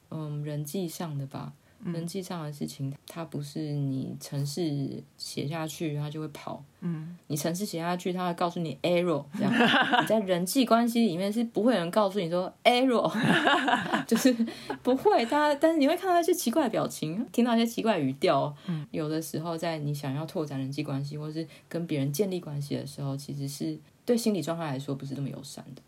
[0.09, 1.51] 嗯，人际上的吧，
[1.85, 6.63] 人际上的事情，它不是你程式写下去，它就会跑。
[6.81, 9.53] 嗯，你程式写下去，它会告诉你 error，这样。
[10.01, 13.11] 你在人际关系里面是不会有人告诉你说 error，
[14.05, 14.35] 就是
[14.83, 15.25] 不会。
[15.25, 18.53] 大家，但是你会看到一些奇怪的表情，听到一些奇怪的语调。
[18.67, 25.81] 嗯，有的时候在你想要拓展人际关系，或是跟别人建立关系的时候，其实是对心理状态来说不是那么友善的。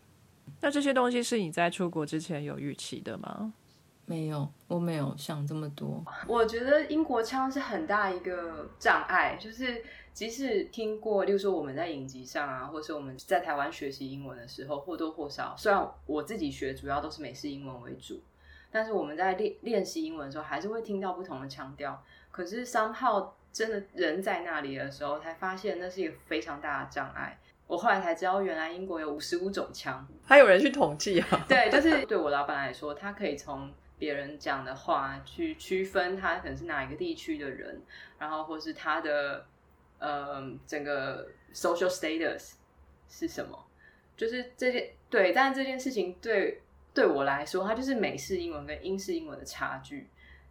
[0.60, 3.52] 那这些东西是你在出国之前有预期的吗？
[4.10, 6.04] 没有，我没有想这么多。
[6.26, 18.20] 我觉得英国腔是很大一个障碍，就是即使听过，例如说我们在影集上啊，或是我们在台湾学习英文的时候，或多或少，虽然我自己学主要都是美式英文为主，
[18.72, 22.02] 但是我们在练练习英文的时候，还是会听到不同的腔调。
[22.32, 27.38] 可是 somehow 真的人在那里的时候，才发现那是一个非常大的障碍。
[27.68, 31.46] 我后来才知道，原来英国有五十五种腔，还有人去统计啊？
[31.48, 33.70] 对，就是对我老板来说，他可以从
[34.00, 37.80] 别人讲的话去区分他可能是哪一个地区的人，
[38.18, 39.46] 然后或是他的
[39.98, 42.54] 呃整个 social status
[43.08, 43.62] 是什么，
[44.16, 46.62] 就是这件对，但是这件事情对
[46.94, 50.08] 对我来说，它就是美式英文跟英式英文的差距。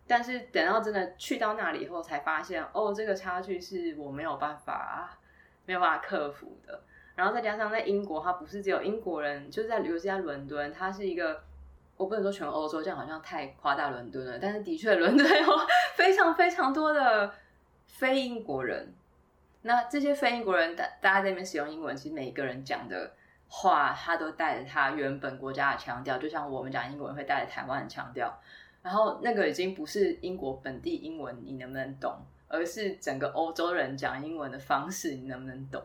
[0.08, 5.18] 但是等到真的去到那里以后，才发现哦，这个差距是我没有办法
[5.66, 6.82] 没有办法克服的。
[7.16, 11.49] 然后再加上在英国，它不是只有英国人，就是在尤其在伦敦，它是一个。
[12.00, 14.40] 我不能说全欧洲，这样好像太夸大伦敦了。
[14.40, 15.48] 但是的确，伦敦有
[15.96, 17.30] 非常非常多的
[17.88, 18.94] 非英国人。
[19.64, 23.12] 那这些非英国人，大大家在那边使用英文，其实每一个人讲的
[23.50, 28.34] 话，他都带着他原本国家的腔调，就像我们讲英文会带着台湾的腔调。
[28.82, 32.18] 然后那个已经不是英国本地英文，你能不能懂？
[32.48, 35.84] 而是整个欧洲人讲英文的方式，你能不能懂？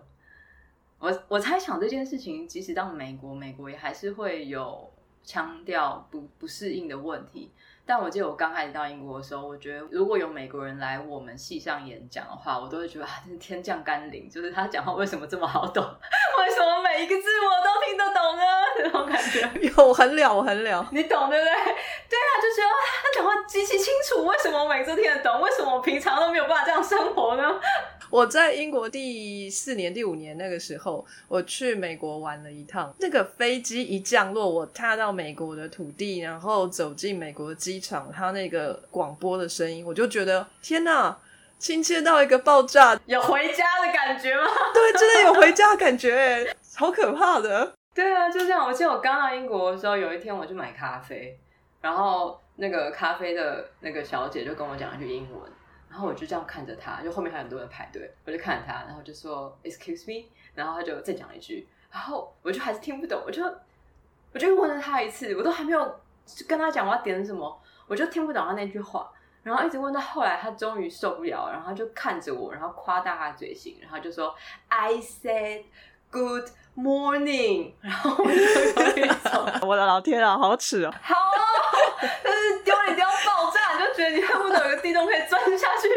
[1.00, 4.93] 我我猜想这件事情，即使到美国，美国也还是会有。
[5.24, 7.50] 腔调不不适应的问题，
[7.86, 15.82] 但我记得我刚开始到英国的时候，我觉得如果有美国人来我们系上演讲的话，我都会觉得啊，真是天降甘霖，就是他讲话为什么这么好懂？
[16.38, 18.42] 为什么每一个字我都听得懂呢？
[18.76, 19.48] 那种感觉。
[19.62, 21.54] 有很了，我很了，你懂对不对？
[21.54, 22.68] 对啊，就觉得
[23.02, 25.40] 他讲话极其清楚，为什么我每次听得懂？
[25.40, 27.60] 为什么我平常都没有办法这样生活呢？
[28.14, 32.94] 我在英国第四年、第五年那个时候，我去美国玩了一趟。
[33.00, 41.18] 那个飞机一降落，我踏到美国的土地，然后走进美国的机场，它那个广播的声音，我就觉得天哪，
[41.58, 44.42] 亲切到一个爆炸，有回家的感觉吗？
[44.72, 47.74] 对，真的有回家的感觉，好可怕的。
[47.92, 48.64] 对啊，就这样。
[48.64, 51.36] 我记得我刚到英国的时候，有一天我去买咖啡，
[51.80, 55.50] 然后那个咖啡的那个小姐就跟我讲一句英文。
[55.94, 63.44] 然后我就这样看着他，就后面还有很多人排队，我就看着他，然后就说 “excuse me”，然后他就再讲一句，然后我就还是听不懂，我就
[64.32, 66.00] 我就问了他一次，我都还没有
[66.48, 69.08] 跟他讲我要点什么，我就听不懂他那句话，
[69.44, 74.34] 然后一直问到后来，他终于受不了，然后他就看着我，然后夸大他嘴型，然后就说
[74.66, 75.62] “I said
[76.10, 81.14] good morning”，然后我就有一种 我的老天啊，好耻哦，好，
[82.24, 85.88] 就是丢脸丢到爆炸，觉得你恨不得有个地洞可以钻下去。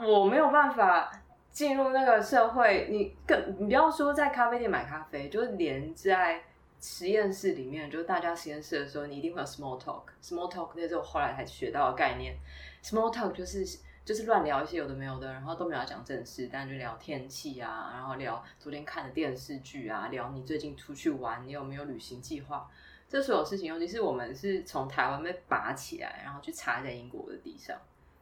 [0.06, 1.10] 我没有办法
[1.52, 6.42] 进入那个社会，你更你不要说在咖啡店买咖啡，就是连在
[6.80, 10.02] 实验室里面，就是大家实验室的时候，你一定会有 small talk。
[10.22, 12.34] small talk 那是我后来才学到的概念。
[12.82, 13.64] small talk 就是
[14.04, 22.68] 就是乱聊一些有的没有的，然后都没有讲正事，但就聊天气啊，然后聊昨天看的电视剧啊，聊你最近出去玩，你有没有旅行计划，
[23.14, 27.76] 这所有事情，尤其是我们是从台湾被拔起来，然后去插在英国的地上。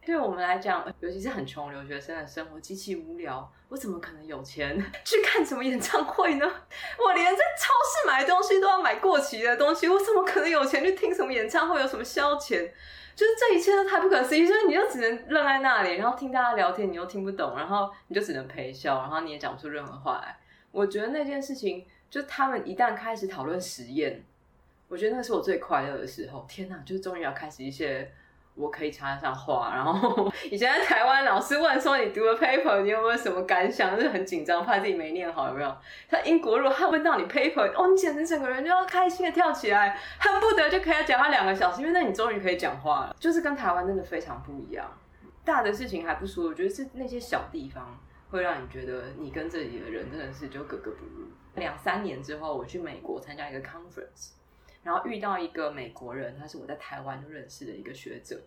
[0.05, 3.51] 对我们来讲，尤其是很穷留学生的生活极其无聊。
[3.69, 6.45] 我怎么可能有钱 去看什么演唱会呢？
[6.99, 11.81] 我连在超市买东西都要买过期的东西，我怎么可能有钱去听什么演唱会？
[11.81, 12.69] 有什么消遣？
[13.15, 20.37] 就是这一切都太不可思议，所以你就只能愣在那里，然后听大家聊天，你又听不懂，然后你就只能陪笑，然后你也讲不出任何话来。
[20.69, 24.23] 我觉得那件事情，就他们一旦开始讨论实验，
[24.93, 26.45] 我觉得那是我最快乐的时候。
[26.47, 28.07] 天哪，就是终于要开始一些。
[28.55, 33.95] 我可以插上话，然后 以前在台湾，老师问说你读了 paper，你有没有什么感想？
[33.95, 35.77] 就是很紧张，怕自己没念好，有没有？
[36.07, 43.15] 在英国，如果他问到你 paper，哦，你简直整个人就要开心的跳起来，恨不得就可以讲他两个小时，因为那你终于可以讲话了。
[43.19, 44.85] 就是跟台湾真的非常不一样。
[45.43, 51.27] 大的事情还不说，我觉得是那些小地方会让你觉得你跟这里的人真的是就格格不入。
[51.55, 54.33] 两三年之后，我去美国参加一个 conference。
[54.83, 58.39] 然后遇到一个美国人，他是我在台湾就认识的一个学者，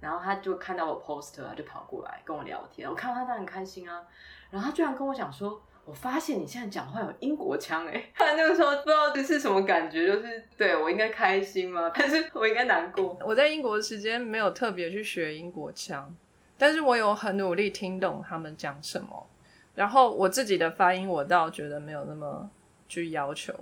[0.00, 2.88] 然后他就看到我 poster 啊，就跑过来跟我聊天。
[2.88, 4.02] 我看到他，他很开心啊。
[4.50, 11.90] 然后他居然跟我讲说：“我发现你现在讲话有英国腔。”哎，他那个时候不知道这是什么感觉，就是对我应该开心吗？
[11.94, 13.18] 还是我应该难过？
[13.24, 16.14] 我在英国的时间没有特别去学英国腔，
[16.56, 19.26] 但是我有很努力听懂他们讲什么。
[19.74, 22.48] 然后我自己的发音，我倒觉得没有那么
[22.88, 23.52] 去要求。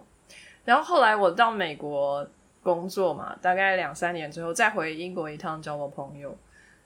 [0.64, 2.26] 然后后来我到美国
[2.62, 6.36] 工作嘛，大概两三年之后再回英国一趟交我朋友。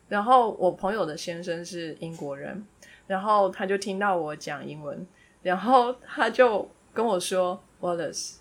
[0.08, 2.64] 然后我朋友的先生是英国人，
[3.06, 5.06] 然后他就听到我讲英文，
[5.42, 8.36] 然后他就跟我说：“Wallace,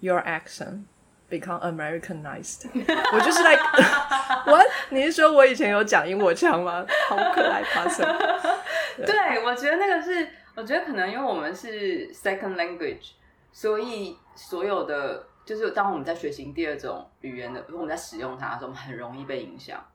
[0.00, 0.84] your accent
[1.28, 2.66] become Americanized。
[3.12, 3.62] ”我就是 like
[4.46, 4.66] what？
[4.88, 6.86] 你是说我以前有讲英国腔吗？
[7.08, 10.26] 好可爱 p a s s o n 对，我觉得那个是，
[10.56, 13.10] 我觉得可能因为我们是 second language。
[13.52, 19.86] 所以，所有的就是当我们在学习第二种语言的，如果我们在使用它的时候，我们很容易被影响，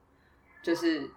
[0.61, 1.09] 就是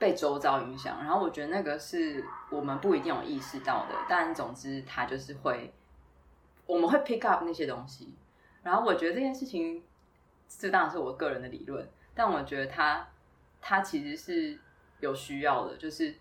[0.00, 0.98] 被周遭影响。
[0.98, 5.72] 然后，我觉得那个是我们不一定有意识到的，但总之，它就是会，
[6.66, 8.16] 我们会 pick up 那些东西。
[8.64, 9.84] 然后，我觉得这件事情，
[10.48, 13.08] 这当然是我个人的理论，但我觉得它，
[13.60, 14.58] 它其实是
[14.98, 16.12] 有需要的，就是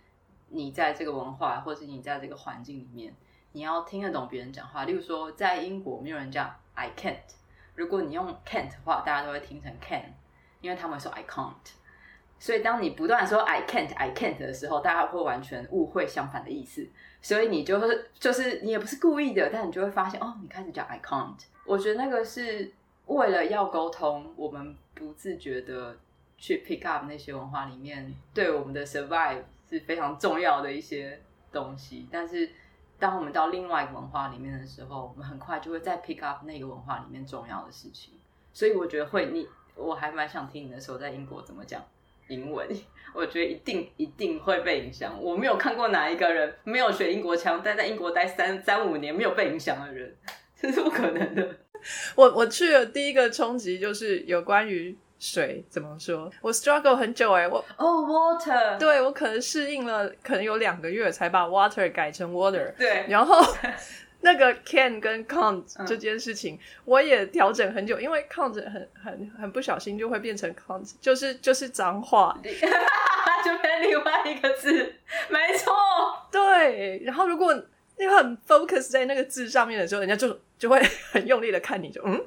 [0.49, 3.15] 你在这个文化，或是你在这个环境里面。
[3.53, 7.17] 你要听得懂别人讲话，例如说，在英国没有人讲 I can't，
[7.75, 10.13] 如果你用 can't 的话，大家都会听成 can，
[10.61, 11.53] 因为他们说 I can't。
[12.39, 16.87] 所以当你不断说 I can't I can't 的时候，大家会完全误会相反的意思。
[17.21, 21.35] 所以你就是就是你也不是故意的，但你就会发现哦，你开始讲 I can't。
[21.65, 22.71] 我觉得那个是
[23.07, 25.97] 为了要沟通，我们不自觉的
[26.37, 32.49] 去 pick up 那些文化里面对我们的 survive 是非常重要的一些东西，但是。
[33.01, 38.13] 当我们到另外一个文化里面的时候，我们很快就会再 pick up 那个文化里面重要的事情。
[38.53, 41.83] 所以我觉得会，你我还蛮想听你的时候在英国怎么讲
[42.27, 42.67] 英文。
[43.15, 45.19] 我觉得一定一定会被影响。
[45.19, 50.15] 我没有看过哪一个人没有学英国腔，但在英国待三三五年没有被影响的人，
[50.55, 51.57] 这是不可能的。
[52.15, 54.95] 我我去了第一个冲击就是有关于。
[55.21, 56.31] 水怎么说？
[56.41, 62.73] 我 struggle 很久哎，我哦，water，对我可能适应了，可能有两个月才把 water 改成 water。
[62.75, 63.39] 对，然后
[64.21, 74.95] 那个 can 跟 can't 这件事情，我也调整很久，因为 can't 很很很不小心就会变成 can't，就是就是脏话， 就变另外一个字，
[75.29, 75.71] 没错。
[76.31, 77.53] 对，然后如果
[77.99, 80.79] 你很 focus 在那个字上面的时候，人家就就会
[81.11, 82.23] 很用力的看你，就嗯，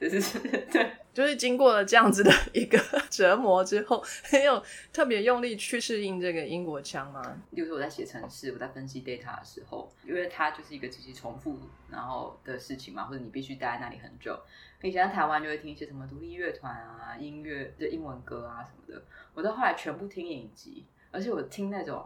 [0.00, 0.40] 这是
[0.72, 0.90] 对。
[1.14, 2.78] 就是经过了这样子的 一个
[3.10, 4.60] 折磨之后，很有
[4.92, 7.22] 特别用力去适应这个英国腔吗？
[7.50, 11.56] 例如说我在写程式，我在分析 data 的时候，因为它就是一个极其重复
[11.90, 14.36] 然后的事情嘛，或者你必须待在那里很久。
[14.82, 22.04] 以前在台湾就会听一些什么独立乐团啊、音乐的英文歌啊什么的，我到后来全部听影集，而且我听那种。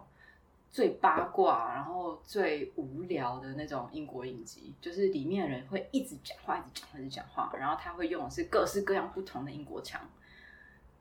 [0.72, 10.00] 最八卦，然后最无聊的那种英国影集，就是里面的人会一直讲话，一直讲话，一直讲话，然后他会用的是各式各样不同的英国腔。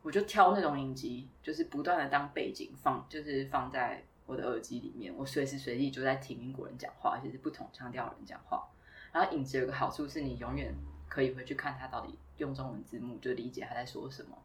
[0.02, 8.68] 我就挑那种影集，就是不断的当背景放，就是放在我的耳机里面，我随时随地就在听英国人讲话，而且是不同腔调的人讲话。
[9.14, 10.76] 然后影集有个好处是你永远
[11.08, 14.38] 可以回去看他到底用中文字幕，就理解他在说什么。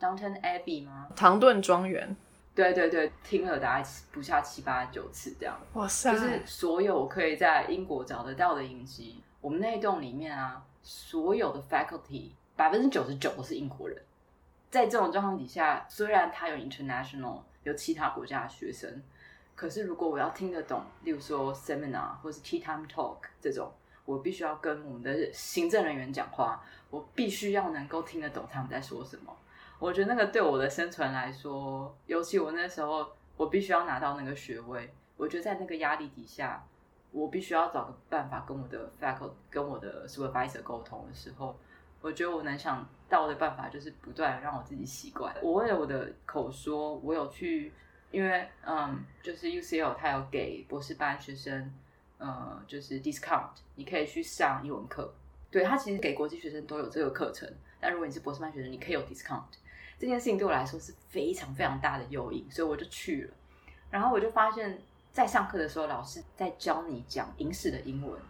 [0.00, 1.08] Downton Abbey 吗？
[1.14, 2.16] 唐顿庄园。
[2.54, 5.60] 对对对，听了大概不下七八九次这样。
[5.72, 6.12] 哇塞！
[6.12, 14.00] 就是所有可以在英国找得到的影集，我们那一栋里面啊，所有的 faculty 百分之九十九都是英国人。
[14.70, 19.02] 在这种状况底下，虽然他有 international 有其他国家的学生。
[19.56, 23.72] 可是如果我要听得懂，例如说 seminar 或是 key time talk 这种，
[24.04, 29.32] 我必须要跟我们的行政人员讲话，我必须要能够听得懂他们在说什么。
[29.84, 33.06] 我觉得那个对我的生存来说，尤其我那时候，
[33.36, 34.90] 我必须要拿到那个学位。
[35.14, 36.66] 我觉得在那个压力底下，
[37.12, 41.54] 我必须要找个办法跟我的 faculty、跟我的 supervisor 沟通的时候，
[42.00, 45.36] 我觉得我能想到的办法就是不断让我自己习惯。
[45.42, 47.70] 我为了我的口说，我有去，
[48.10, 51.70] 因为嗯，就是 UCL 它有给博士班学生，
[52.16, 55.12] 呃，就是 discount，你可以去上英文课。
[55.50, 57.46] 对，它其实给国际学生都有这个课程，
[57.78, 59.42] 但如果你是博士班学生，你可以有 discount。
[59.98, 63.30] 这件事情对我来说是非常非常大的诱因，所以我就去了。
[63.90, 64.78] 然后我就发现，
[65.12, 68.20] 在上课的时候，老师在教你讲英式的英文。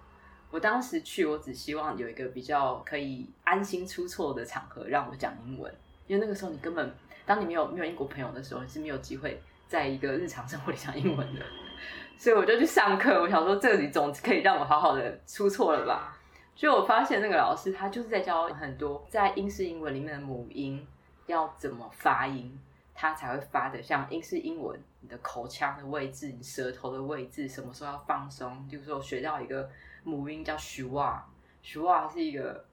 [0.50, 5.74] 我当时去，我只希望有一个比较可以安心出错的场合让我讲英文，
[6.06, 6.94] 因为那个时候你根本，
[7.26, 11.40] 当你没有没有英国朋友的时候，你是没有机会在一个日常生活里讲英文的。
[12.16, 16.16] 所以我就去上课，我想说这里总可以让我好好的出错了吧？
[16.54, 20.86] 就我发现那个老师他就是在教很多在英式英文里面的母音。
[21.26, 22.58] 要怎么发音，
[22.94, 24.78] 它才会发的像英式英文？
[25.00, 28.66] 你的口腔的位置，你舌头的位置，什么时候要放松？
[28.66, 29.68] 就是说，学到一个
[30.02, 32.64] 母音叫 shwa，shwa 是一个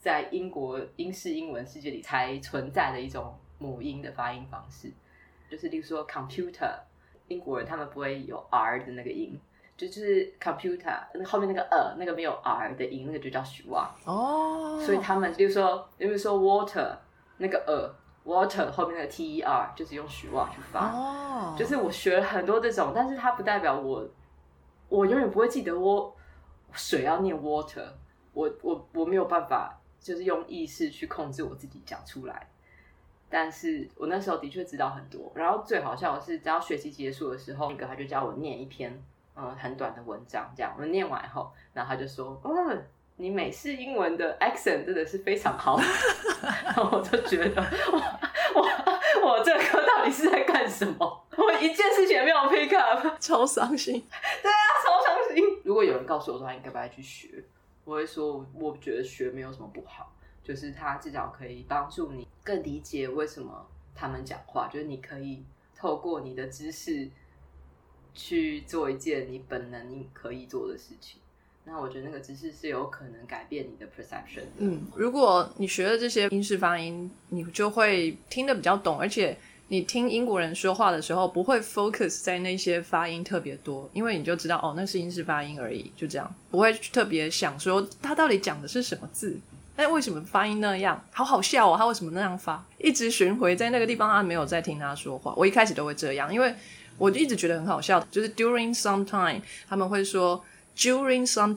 [0.00, 4.90] 在英国英式英文世界里才存在的一种母音的发音方式。
[5.48, 6.74] 就是，例如说 “computer”，
[7.28, 9.38] 英国人他们不会有 “r” 的那个音，
[9.76, 13.86] 就就是 “computer” 那后面那个“呃”那个没有 “r” 的音，那个就叫 “shua”。
[14.04, 16.96] 哦，所以他们，例如说，比如说 “water”。
[17.38, 24.08] 那个呃，water 后面那个 t e r 就是用许望去发，就是我学了很多这种，但是它不代表我，
[24.88, 26.14] 我永远不会记得我
[26.72, 27.86] 水要念 water，
[28.32, 32.48] 我我我没有办法，就是用意识去控制我自己讲出来，
[33.28, 39.02] 但是我那时候的确知道很多，然后最好笑的是，只要学期结束的时候，那个他就教我念一篇
[39.34, 42.84] 嗯很短的文章，这样我念完后，然后他就说，嗯。
[43.18, 45.78] 你美式英文的 accent 真的是非常好，
[46.64, 47.62] 然 后我就觉得，
[47.92, 51.26] 我我我这个到底是在干什么？
[51.36, 53.94] 我一件事情也没有 pick up，超伤心。
[54.42, 55.42] 对啊，超伤心。
[55.64, 57.42] 如果有人告诉我说他应该不该去学，
[57.84, 60.12] 我会说，我觉得学没有什么不好，
[60.42, 65.42] 就是他至少可以帮助你更理解为什么他们讲话，就是你可以
[65.74, 67.10] 透过你的知识
[68.12, 71.20] 去做一件你本能你可以做的事情。
[71.68, 74.50] 那我觉得那个知识是有可能改变你的 perception 的。
[74.58, 79.36] 嗯，如果你学了这些英式发音，你就会听得比较懂，而且
[79.66, 89.36] 你听英国人说话的时候不会 focus 在那些发音特别多，因为你就知道哦，那是英式发音而已，就这样，不会特别想说他到底讲的是什么字，
[89.74, 92.64] 哎，为什么发音那样，好好笑哦，他为什么那样发？
[92.78, 95.34] 一直巡回在那个地方，他没有在听他说话。
[95.36, 96.54] 我一开始都会这样，因为
[96.96, 100.40] 我一直觉得很好笑，就是 during some time 他们会说。
[100.76, 101.56] During some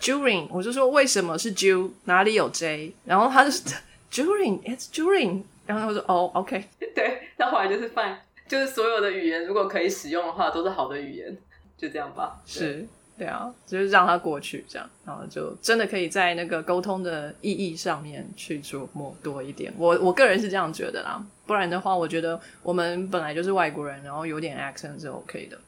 [0.00, 3.62] time，during 我就说为什么是 du 哪里有 j，然后他就是
[4.10, 8.16] during it's during，然后他说哦 OK，对，那后来就是 fine，
[8.48, 11.36] 就是所有的语言如果可以使用的话都是好的语言，
[11.76, 12.40] 就这样吧。
[12.46, 12.86] 是，
[13.18, 19.70] 对啊，就是让它过去这样，然后就真的可以在那个沟通的意义上面去琢磨多一点。
[19.76, 25.58] 我我个人是这样觉得啦，不然的话，我觉得我们本来就是外国人，然后有点 accent 是 OK 的。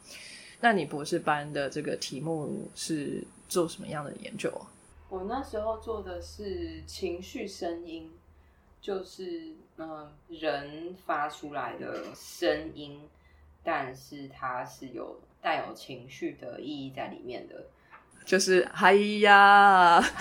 [0.65, 4.65] 那你博士班的这个题目是做什么样的研究啊？
[5.11, 8.11] 我那时候做的是情绪声音，
[8.81, 12.99] 就是嗯人发出来的声音，
[13.63, 17.67] 但是它是有带有情绪的意义在里面的，
[18.25, 20.01] 就是嗨呀，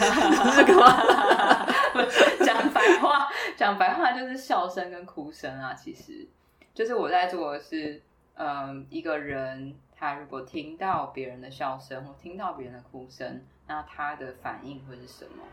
[0.57, 1.69] 这个吗？
[2.45, 5.73] 讲白话，讲白话就是笑声跟哭声啊。
[5.73, 6.27] 其实
[6.73, 8.01] 就是我在做的是
[8.35, 9.73] 嗯一个人。
[10.03, 15.45] 他如果听到别人的笑声或听到别人的哭声，那他的反应会是什么？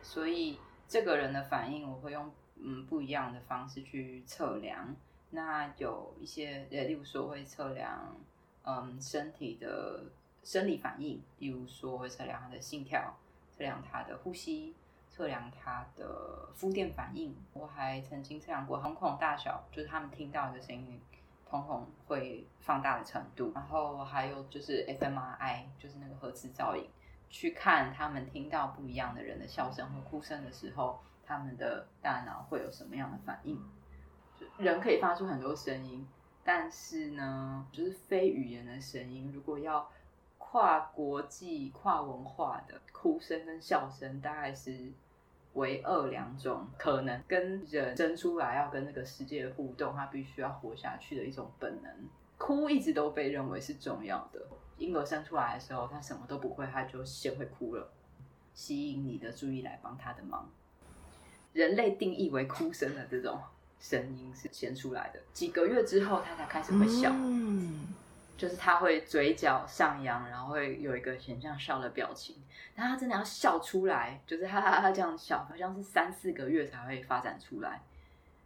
[0.00, 4.94] 所以这个人的反应，我会用嗯不一样的方式去测量。
[5.30, 8.16] 那有一些呃，例如说会测量
[8.62, 10.04] 嗯身体的
[10.44, 13.12] 生理反应，例如说会测量他的心跳，
[13.50, 14.76] 测量他的呼吸，
[15.10, 17.34] 测量他的肤电反应。
[17.52, 21.00] 我还曾经测量过瞳孔大小，就是他们听到的声音。
[21.48, 26.88] 瞳孔会放大的程度，然后还有就是 fMRI，就是那个核磁造影，
[27.30, 33.62] 去看他们听到不一样的人的笑声和哭声的时候，他们的大脑会有什么样的反应？
[34.58, 36.06] 人可以发出很多声音，
[36.44, 39.88] 但是呢，就是非语言的声音，如果要
[40.38, 44.92] 跨国际、跨文化的哭声跟笑声，大概是
[45.56, 51.92] 唯二两种可能跟人生出来要跟这个世界互动，他必须要活下去的一种本能。
[52.38, 54.40] 哭一直都被认为是重要的。
[54.76, 57.90] 婴儿生出来的时候，他什么都不会，他就先会哭了，
[58.52, 60.48] 吸引你的注意来帮他的忙。
[61.54, 63.40] 人类定义为哭声的这种
[63.80, 67.10] 声音是先出来的，几个月之后他才开始会笑。
[67.14, 67.94] 嗯，
[68.36, 72.36] 就是他会嘴角上扬，然后会有一个很像笑的表情。
[72.74, 77.80] 但他真的要笑出来，就是哈哈哈这样笑，好像是三四个月才会发展出来，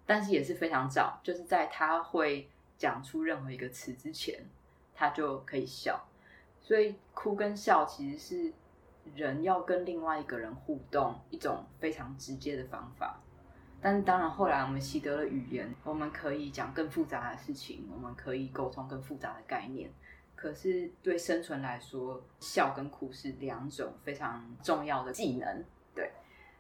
[0.07, 4.39] 但是也是非常早，就是在他会讲出任何一个词之前，
[4.95, 6.07] 他就可以笑。
[6.61, 8.53] 所以哭跟笑其实是
[9.17, 13.19] 人要跟另外一个人互动一种非常直接的方法。
[13.83, 19.91] 但是当然，后来我们习得了语言，我们可以讲更复杂的事情，我们可以沟通更复杂的概念。
[20.37, 25.65] 可是对生存来说，笑跟哭是两种非常重要的技能。
[25.95, 26.11] 对，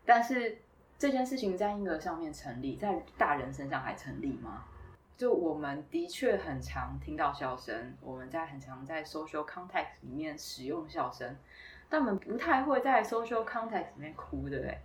[0.04, 0.58] 但是
[0.98, 4.64] 这件事情在婴儿上面成立，在大人身上还成立吗？
[5.16, 11.36] 就我们的确很常听到笑声，我们在很常在 social context 里面使用笑声，
[11.90, 14.78] 但我们不太会在 social context 里面哭，对不对？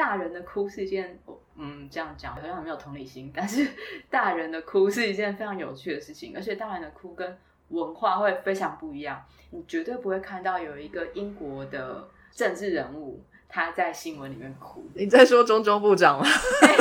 [0.00, 1.20] 大人的哭是一件，
[1.56, 3.68] 嗯，这样讲好像很没有同理心，但是
[4.08, 7.38] 大人的哭是一件非常有趣的事情，而且大人的哭跟
[7.68, 14.82] 文化会非常不一样，你绝对不会看到有一个英国的政治人物他在新闻里面哭。
[14.94, 16.24] 你在说中中部长吗？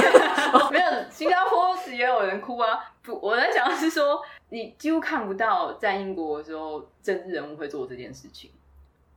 [0.71, 2.79] 没有，新加坡也有人哭啊。
[3.01, 8.49] 不，我在讲的是说，你几乎看不到在英国的时候，政治人物会做这件事情，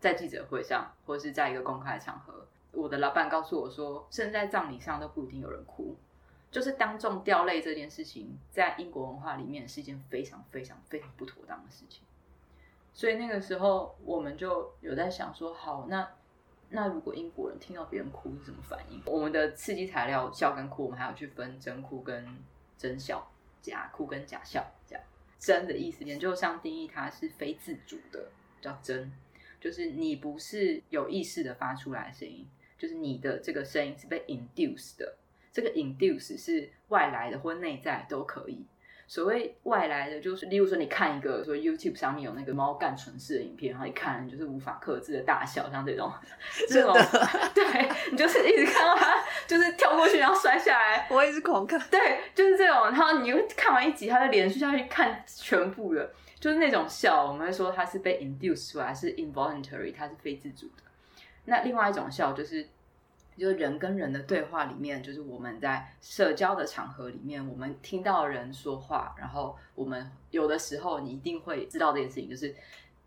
[0.01, 2.45] 在记者会上，或是在一个公开场合。
[2.73, 5.97] 我的老板告诉我说，甚至在葬礼上都不一定有人哭，
[6.51, 12.03] 就是当众掉泪这件事情，在英国文化里面是一件非常非常非常不妥当的事情。
[12.95, 16.09] 所以那个时候，我们就有在想说，好，那
[16.71, 19.03] 那如果英国人听到别人哭是什么反应？
[19.07, 22.27] 我们的刺激材料笑跟哭，我们还要去分真哭跟
[22.77, 24.65] 真笑，假哭跟假笑。
[24.87, 25.05] 这样
[25.39, 29.13] 真的意思，研究上定义它是非自主的，叫真，
[29.61, 32.47] 就是你不是有意识的发出来的声音。
[32.83, 35.15] 就是你的这个声音是被 induce 的，
[35.53, 38.67] 这个 induce 是外来的或内在都可以。
[39.07, 46.13] 所谓外来的，就是例如说你看一个说 YouTube 上面有那个猫干蠢事的影片，然后一看就是无法克制的大笑，像这种，
[46.69, 46.93] 这种，
[47.55, 52.83] 对你就是一直看到他就是跳过去然后摔下来，我一直狂看，对，就是这种。
[52.87, 60.83] 然后你会看完一集，他就连续下去看全部的，就是那种笑，我们会说它是被 induce 出来，是 involuntary，它是非自主的。
[61.45, 62.69] 那另外一种笑就是，
[63.37, 72.55] 就是人跟人的对话里面，就是我们在社交的场合里面，我们听到人说话，然后我们有的时候你一定会知道这件事情，就是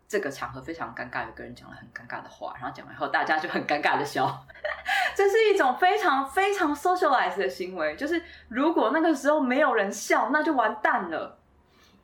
[0.06, 4.46] 这个场合非常尴尬，有个人讲了很尴尬的话，然后讲完后大家就很尴尬的笑，
[5.16, 11.38] 这是一种非常非常 socialize 的行为，就是如果那个时候没有人笑，那就完蛋了，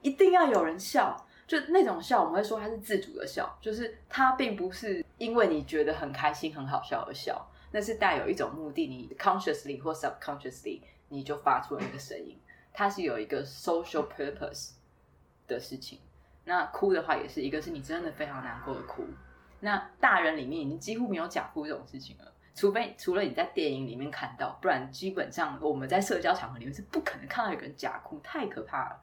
[0.01, 1.27] 一定要有人笑。
[1.53, 10.81] 就那种笑，我们会说它是自主的笑，就是它并不是因为你觉得很开心、很好笑而笑，那是带有一种目的，你 consciously 或 subconsciously
[11.11, 12.41] 你就发出了那个声音，
[12.73, 14.71] 它是有一个 social purpose
[15.47, 15.99] 的事情。
[16.47, 19.05] 那哭的话，也是一个是你真的非常难过的哭。
[19.61, 29.03] 那大人里面已经几乎没有假哭这种事情了，除非除了你在电影里面看到，不然基本上我们在社交场合里面是不可能看到有个人假哭，太可怕了。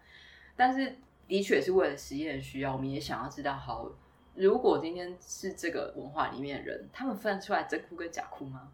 [0.55, 0.97] 但是。
[1.29, 3.87] 的确是为了实验需要，我们也想要知道，好，
[4.33, 8.71] 如果今天是这个文化里面的人，他们分得出来真哭跟假哭吗？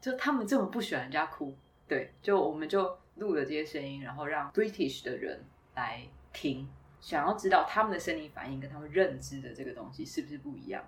[0.00, 1.56] 就他们这么不喜欢人家哭，
[1.86, 5.44] 对，就我们就录了这些声音，然后让 British 的人
[5.76, 6.68] 来听，
[7.00, 10.84] 想要知道他们的生理反应跟他们认知的这个东西是不是不一样。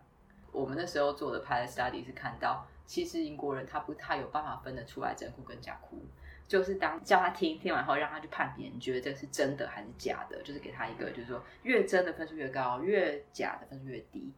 [0.50, 6.02] 我们那时候做的 pilot study 是看到，其实英国人他不太有办法分得出来真哭跟假哭。
[6.46, 10.40] 就是当叫他听听完后，让他去判别，你觉得这是真的还是假的？
[10.42, 14.32] 就是给他一个，就是说越真的分数越高，越假的分数越低。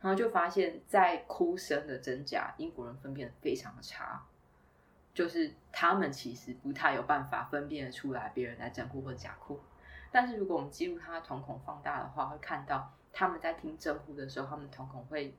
[0.00, 4.26] 然后就发现，在哭声的真假，英国人分辨非常的差，
[5.12, 9.60] 就是他们其实不太有办法分辨出来别人在真哭或假哭。
[10.10, 15.34] 但是如果我们记录他的瞳孔放大的话，会看到他们在听真哭的时候，他们瞳孔会。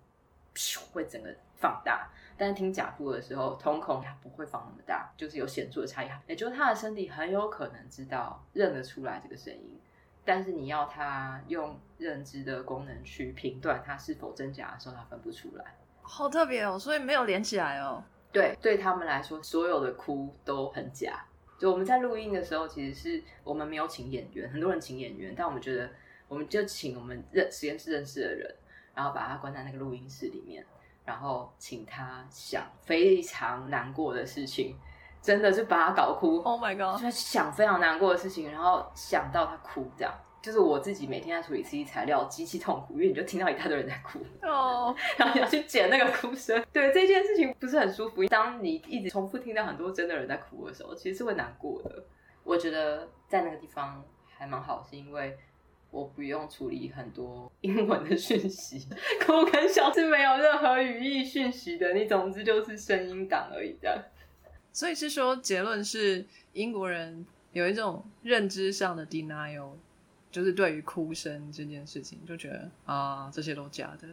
[0.91, 6.09] 会整个放大，但是听假哭的时候，瞳孔它不会放那么大，就是有显著的差异。
[6.27, 9.79] 也就是他的身体很有可能知道认得出来这个声音，
[10.25, 15.63] 但是你要他用认知的功能去评断它是否真假的时候，他分不出来。
[16.01, 18.03] 好特别哦，所以没有连起来哦。
[18.31, 21.25] 对，对他们来说，所有的哭都很假。
[21.59, 25.89] 就我们在录音的时候，其实是我们没有请演员，很多人请演员，但我们觉得，
[26.27, 28.55] 我们就请我们认实验室认识的人。
[28.93, 30.65] 然后把他关在那个录音室里面，
[31.05, 34.77] 然后请他想非常难过的事情，
[35.21, 36.39] 真的是把他搞哭。
[36.41, 37.01] Oh my god！
[37.01, 46.65] 就是想非常难过的事情，然后想到他哭，这样就是我自己每天在处理 CD 材料，极其痛苦，因为你就听到一大堆人在哭，哦， 然后你要去剪那个哭声。
[46.73, 48.25] 对这件事情不是很舒服。
[48.25, 52.03] 当你一直重复听到很多真的人在哭的时候，其实是会难过的。
[52.43, 54.03] 我觉得在那个地方
[54.35, 55.37] 还蛮好，是因为
[55.91, 58.87] 我不用处理很多英文的讯息，
[59.27, 64.01] 我跟小是没有任何语义讯息的，你总之就是声音档而已，这样。
[64.71, 69.73] 所以是说结论是英国人有一种认知上的 denial，
[70.31, 74.07] 就是对于哭声这件事情，就觉得啊这些都假的，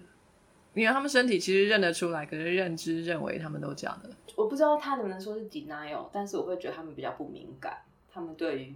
[0.74, 4.10] 因为他们身体其实认得出来，可是认知认为他们都假的。
[4.34, 7.78] 我不知道他能不能说是 denial，但是我会觉得他们比较不敏感，
[8.12, 8.74] 他们对于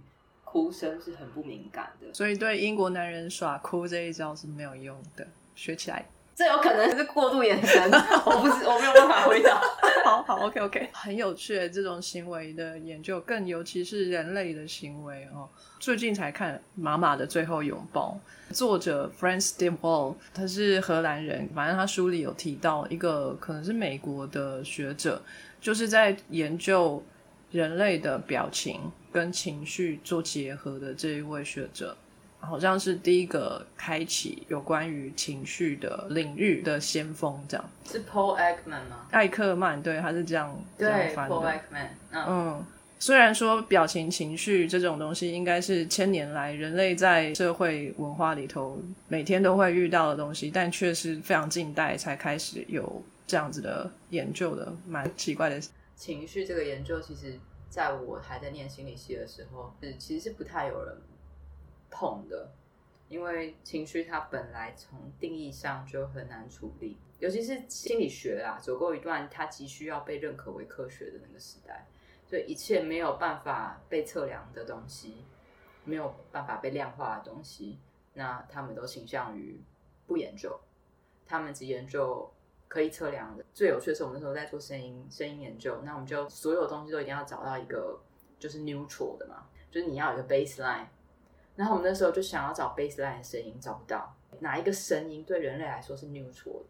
[0.53, 2.13] 哭声是很不敏感的。
[2.13, 5.25] 所以对英国男人耍哭这一招是没有用的，
[5.55, 6.05] 学起来。
[6.35, 7.91] 这有可能是过度眼神，
[8.25, 9.59] 我不是我没有办法回答。
[10.05, 15.49] 好好，OK OK，很有趣的这种行为的研究，更尤其是人类的行为哦。
[15.79, 18.17] 最近才看《妈妈的最后拥抱》，
[18.55, 25.21] 作者 Franz de Waal，他是荷兰人，反正他书里有提到一个可能是美国的学者，
[25.61, 27.03] 就是在研究
[27.51, 31.95] 人类的表情跟情绪做结合的这一位学者。
[32.45, 37.69] 好像是第一个开启有关于情绪的领域的先锋，这样。
[37.89, 39.07] 是 Paul Ekman 吗？
[39.11, 41.49] 艾克曼对，他是这样这样对翻，Paul 的。
[41.49, 41.87] Ekman。
[42.11, 42.65] 嗯，嗯，
[42.99, 55.61] 虽然说表情、情绪这种东西应该是千年来人类在社会文化里头每天都会遇到的东西，但却是非常近代才开始有这样子的研究的，蛮奇怪的。
[55.95, 57.39] 情绪这个研究，其实
[57.73, 60.95] 在我还在念心理系的时候，是其实是不太有人
[61.89, 62.51] 碰的，
[63.09, 71.87] 因为情绪它本来从定义上就很难处理，尤其是心理学啊，走过一段它急需要被认可为科学的那个时代，
[72.27, 75.25] 所以一切没有办法被测量的东西，
[75.83, 77.79] 没有办法被量化的东西，
[78.13, 79.59] 那他们都倾向于
[80.05, 80.59] 不研究，
[81.25, 82.31] 他们只研究
[82.73, 83.45] 可以测量的。
[83.53, 87.99] 最有趣的是，我们那时候在做声音声音研究，那我们就所有东西都一定要找到一个
[88.39, 90.87] 就是 neutral 的嘛，就是你要有一个 baseline。
[91.55, 96.65] 然后我们那时候就想要找 baseline 的声音，找不到哪一个声音对人类来说是 neutral 的。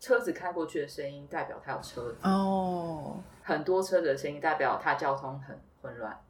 [0.00, 6.20] 车子开过去的声音代表它有车子，哦，很多车子的声音代表它交通很混乱。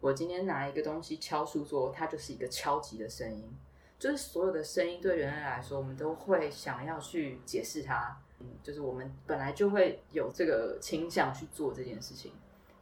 [0.00, 3.54] 我今天拿一个东西敲书桌，它就是一个敲击的声音。
[3.98, 8.18] 就是所有的声音对人类来说，我们都会想要去解释它。
[8.62, 12.32] 就是我们本来就会有这个倾向去做这件事情。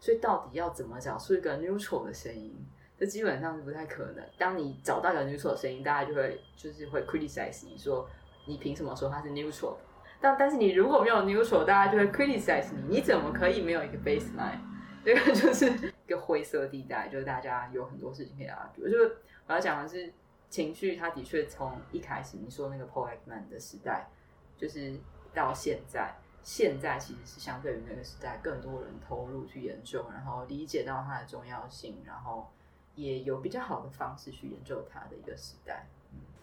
[0.00, 2.56] 所以到底要怎么找出一个 neutral 的声音？
[2.96, 4.24] 这基本上是不太可能。
[4.38, 8.08] 当你找到一个 neutral 的声音，大家就会就是会 criticize 你说
[8.46, 9.76] 你凭什么说它是 neutral？
[10.20, 14.58] 但但是你如果没有 neutral，大家就会 criticize 你，你怎么可以没有一个 baseline？
[15.04, 15.70] 这个就是
[16.06, 18.90] 一个灰色地带，就是大家有很多事情可以 argue。
[18.90, 20.12] 就是我要讲的是
[20.50, 24.08] 情绪，它的确从一开始你说那个 Paul Ekman 的时代，
[24.56, 24.98] 就是
[25.34, 32.50] 到现在，现在其实是相对于那个时代更多人投入去研究，然后理解到它的重要性，然后
[32.94, 35.86] 也有比较好的方式去研究它的一个时代。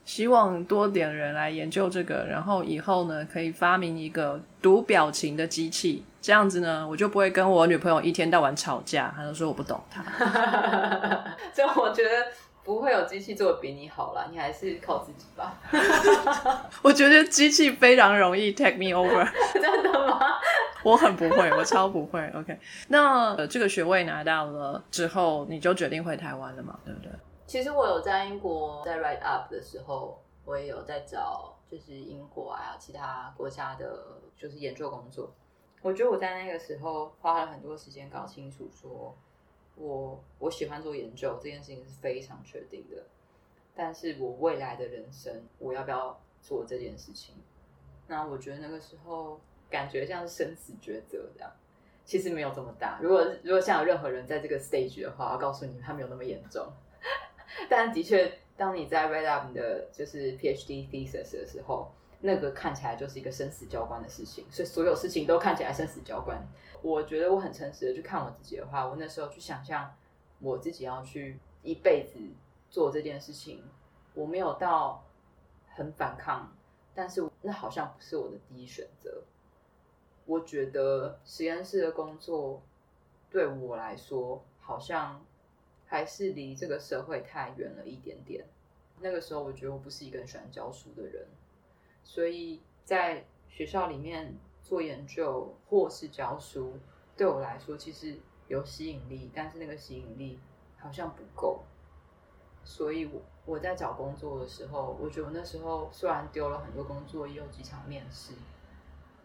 [0.05, 10.03] 希望多点人来研究这个，然后以后呢可以发明一个读表情的机器，这样子呢我就不会跟我女朋友一天到晚吵架，她就说我不懂她。
[11.51, 12.27] 所以我觉得
[12.65, 15.55] 不会有机器做的比你好啦，你还是靠自己吧。
[16.81, 20.19] 我觉得机器非常容易 take me over， 真的吗？
[20.83, 22.27] 我很不会，我超不会。
[22.35, 22.59] OK，
[22.89, 26.77] 那、呃、这个学位拿到了之后，你就决定回台湾了嘛？
[26.83, 27.11] 对不对？
[27.45, 35.31] 其实我有在英国在 write up 的时候，我也有在找就是英国啊其他国家的，就是研究工作。
[35.83, 39.15] 我觉得我在那个时候花了很多时间搞清楚说，
[39.75, 43.03] 我我喜欢做研究这件事情是非常确定的，
[43.75, 47.35] 但是我未来的人生我要不要做这件事情？
[48.07, 51.51] 那我觉得那个时候感觉像是生死抉择这样。
[52.05, 52.99] 其实没有这么大。
[53.01, 56.71] 如果如果像有任何人在这个 stage 的话，我告诉你，他没有那么严重。
[57.67, 61.91] 但的确，当你在 read up 你的就是 PhD thesis 的时候，
[62.25, 66.43] 那个看起来就是一个生死交关的事情，所以所有事情都看起来生死交关。
[66.81, 69.95] 我觉得我很诚实的去看我自己的话，我那时候去想象
[70.39, 72.19] 我自己要去一辈子
[72.69, 73.63] 做这件事情，
[74.15, 75.05] 我没有到
[75.67, 76.51] 很反抗，
[76.95, 79.21] 但是那好像不是我的第一选择。
[80.25, 82.63] 我觉得实验室的工作
[83.29, 85.23] 对我来说，好像
[85.85, 88.43] 还是离这个社会太远了一点点。
[88.99, 91.27] 那个时候，我觉得我不是一个很喜欢教书的人，
[92.05, 96.77] 所以在学校里面做研究或是教书，
[97.17, 98.15] 对我来说其实
[98.47, 100.39] 有吸引力，但是那个吸引力
[100.77, 101.63] 好像不够。
[102.63, 108.33] 所以我我在找工作的时候，我觉得那时候虽然丢了很多工作，也有几场面试，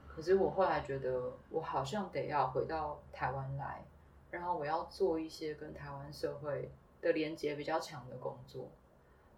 [0.08, 3.84] 可是我后来觉得我好像得要回到台湾来，
[4.30, 6.70] 然后我要做一些跟台湾社会
[7.00, 8.68] 的连接比较强的工作。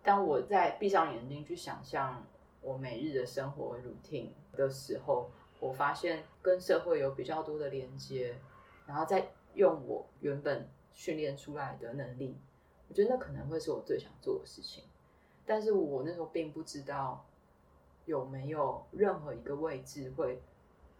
[0.03, 2.24] 当我在闭上眼睛去想象
[2.62, 8.34] 我每日的生活 routine 的时候，我发现跟社会有比较多的连接，
[8.86, 12.36] 然后再用我原本训练出来的能力。
[12.88, 14.84] 我觉得那可能会是我最想做的事情，
[15.44, 17.24] 但是我那时候并不知道
[18.04, 20.40] 有没有任何一个位置会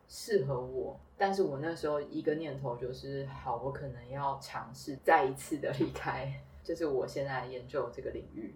[0.09, 0.99] 适合我。
[1.19, 8.55] 但是我那时候一个念头就是，好，我可能要尝试再一次的 离开，就是我现在研究这个领域，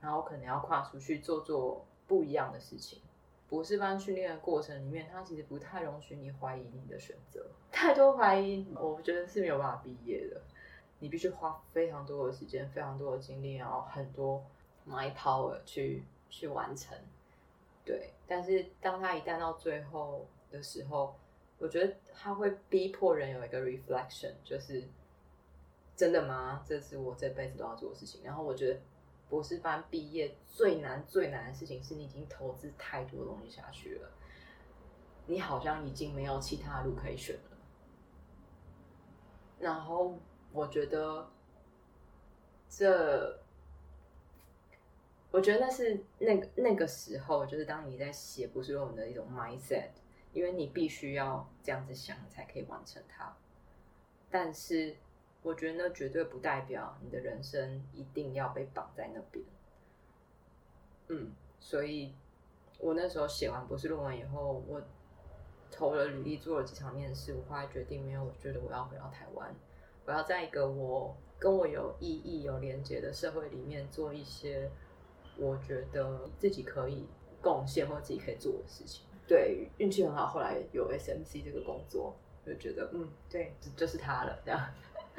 [0.00, 3.00] 然后可能要跨出去做做不一样的事情。
[3.48, 10.42] 博士班训练的过程里面，他其实不太容许你怀疑你的选择，太多怀疑，我觉得是没有办法毕业的。
[10.98, 14.44] 你必须花非常多的时间、非常多的精力，然后很多
[14.86, 16.98] my power 去去完成。
[17.84, 21.16] 对，但是当他一旦到最后的时候，
[21.58, 24.82] 我觉得他会逼迫人有一个 reflection，就是
[25.96, 26.62] 真的吗？
[26.66, 28.20] 这是我这辈子都要做的事情。
[28.22, 28.80] 然后我觉得
[29.28, 34.10] 博士班毕业最难、最难的事情是你已经投资太多东西下去了，
[35.26, 37.56] 你好像已经没有其他路可以选了，
[39.58, 40.18] 然后。
[40.50, 41.28] 我觉得，
[42.70, 43.38] 这，
[45.30, 49.90] 我觉得那是那个那个时候，就是当你在写不是论文的一种 mindset，
[50.32, 53.36] 因为你必须要这样子想才可以完成它。
[54.30, 54.96] 但是，
[55.42, 59.44] 我觉得那绝对不代表你的人生一定要被绑在那边。
[61.08, 62.12] 嗯，所以
[62.78, 64.82] 我那时候写完博士论文以后，我
[65.70, 69.54] 投了履历，做了几场面试，我后来决定没有，我觉得我要回到台湾。
[70.04, 74.70] 我要在一个我跟我有意义、有连接的社会里面做一些
[75.36, 77.06] 我觉得自己可以
[77.40, 79.04] 贡献或自己可以做的事情。
[79.26, 84.38] 对，运气很好，后来有 SMC 这个工作，就觉得嗯，对，就是他了。
[84.44, 84.68] 这样。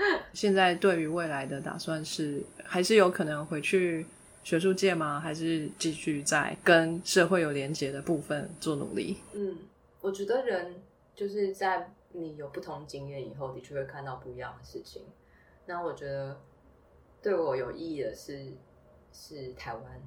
[0.33, 4.05] 现在对于未来的打算是，还是有可能回去
[4.43, 5.19] 学术界吗？
[5.19, 9.17] 还是继续在跟社会有连接的部分做努力？
[9.33, 9.57] 嗯，
[10.01, 10.75] 我觉得人
[11.15, 11.93] 就是在。
[12.11, 15.03] 你有不同经验以后，的确会看到不一样的事情。
[15.67, 16.41] 那我觉得
[17.21, 18.47] 对我有意义的是
[19.13, 20.01] 是台湾，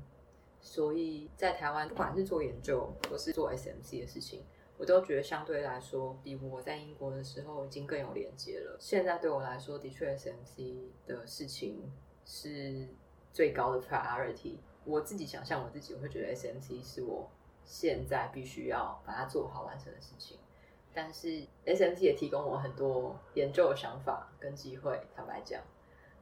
[0.61, 4.43] 所以在台湾不管是做研究或是做 SMC 的事情，
[4.83, 8.77] 我都觉得相对来说比我在英国的时候已经更有连接了。
[8.81, 11.89] 现在对我来说，的确 SMC 的事情
[12.27, 12.89] 是
[13.33, 14.57] 最高的 priority。
[14.85, 17.31] 我自己想象我自己，我会觉得 SMC 是我
[17.65, 20.37] 现在必须要把它做好完成的事情。
[20.93, 25.01] 但是 S M T 也提供我很多研究的想法跟机会。
[25.15, 25.63] 坦白讲，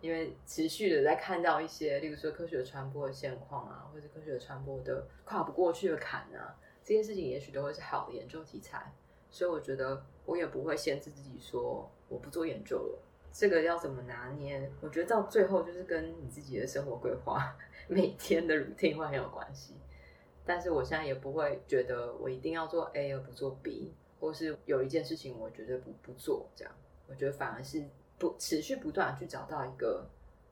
[0.02, 6.54] 因为持续的在看到一些，例如说科学传播的现况啊，或者科学传播的跨不过去的坎啊，
[6.91, 8.93] 这件事情也许都会是好的研究题材。
[9.30, 12.99] 所以我觉得我也不会限制自己说我不做研究了。
[13.32, 14.68] 这个要怎么拿捏？
[14.80, 19.74] 我觉得到最后就是跟你自己的生活规划、每天的 routine 会很有关系。
[20.45, 23.95] 但是我现在也不会觉得我一定要做 A 而不做 B。
[24.18, 26.74] 或是有一件事情，我绝对不不做，这样，
[27.07, 27.82] 我觉得反而是
[28.18, 30.05] 不持续不断去找到一个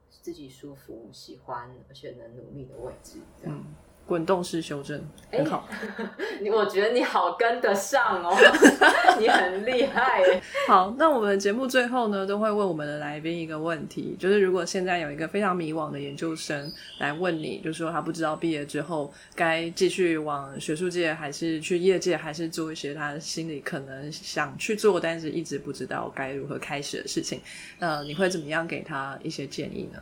[0.08, 3.62] 自己舒服、喜欢而且能努力的位置，这样。
[4.08, 4.98] 滚动式修正
[5.30, 5.68] 很好，
[6.40, 8.34] 你我觉得你好跟得上哦，
[9.20, 10.22] 你很厉害。
[10.66, 27.38] 好，那我们节目最后呢，都会问我们的来宾一个问题，就是如果现在有一个非常迷惘的研究生来问你，就说他不知道毕业之后该继续往学术界，还是去业界，还是做一些他心里可能想去做，但是一直不知道该如何开始的事情，
[27.78, 30.00] 呃，你会怎么样给他一些建议呢？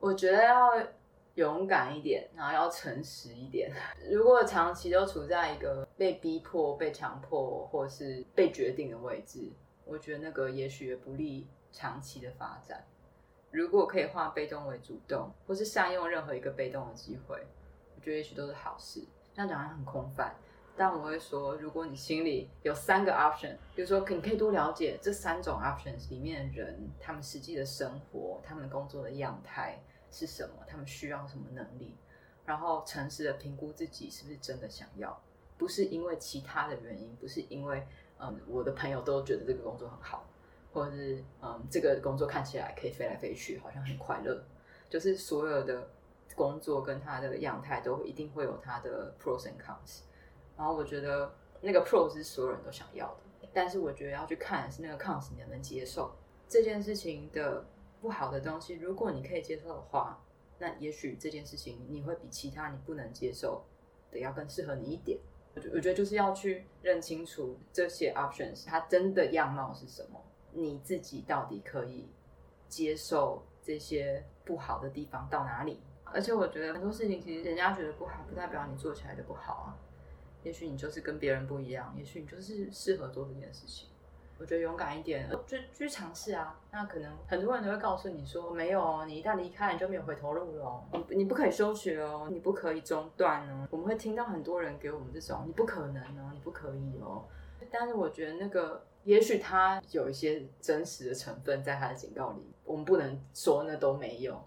[0.00, 0.70] 我觉得要。
[1.38, 3.70] 勇敢一点，然后要诚实一点。
[4.10, 9.52] 如果长期都处在一个被逼迫、被强迫或是被决定的位置，
[9.84, 12.84] 我觉得那个也许也不利长期的发展。
[13.52, 17.46] 如果可以化被动为主动，或是善用任何一个被动的机会，
[17.94, 19.06] 我觉得也许都是好事。
[19.32, 20.34] 这样讲很空泛，
[20.76, 29.80] 但我会说，如果你心里有三个 option，比如说你可以多了解这三种 options 里面的人，他们实际的生活，他们工作的样态。
[30.10, 30.64] 是什么？
[30.66, 31.96] 他们需要什么能力？
[32.44, 35.20] 然后诚实的评估自己是不是真的想要，
[35.58, 37.86] 不是因为其他的原因，不是因为
[38.18, 40.26] 嗯我的朋友都觉得这个工作很好，
[40.72, 44.42] 或者是嗯这个工作看起来可以飞来飞去，好像很快乐。
[44.88, 45.90] 就是所有的
[46.34, 50.00] 工作跟它的样态都一定会有它的 pros and cons。
[50.56, 51.30] 然后我觉得
[51.60, 53.06] 那个 pros 是所有人都想要
[53.40, 56.16] 的，但是我觉得要去看是那个 cons 你能不能接受
[56.48, 57.62] 这件事情的
[58.00, 58.74] 不好的东西。
[58.74, 60.22] 如果你可以接受的话，
[60.58, 63.64] 那也许这件事情你会比其他你不能接受
[64.10, 65.18] 的要更适合你一点。
[65.54, 70.20] 我觉我觉得就是要去认清楚这些 options 它真的样貌是什么，
[70.52, 72.08] 你自己到底可以
[72.68, 75.80] 接受这些不好的地方到哪里。
[76.04, 79.78] 而且我觉得很多事情其实人家觉得不好，不代表你做起来就不好啊。
[80.44, 83.88] 也许你就是跟别人不一样，也许你就是适合做这件事情。
[84.38, 86.58] 我觉得勇敢一点，就去尝试啊。
[86.70, 90.84] 那可能很多人都会告诉你说，没有哦，你一旦离开，你就没有回头路了。
[90.92, 93.66] 你你不可以休学哦，你不可以中断哦。
[93.70, 97.24] 我们会听到很多人给我们这种，你不可能哦，你不可以哦。
[97.70, 104.40] 但是我觉得那个，也许他有一些真实的成分在他的警告里，我们不能说那都没有，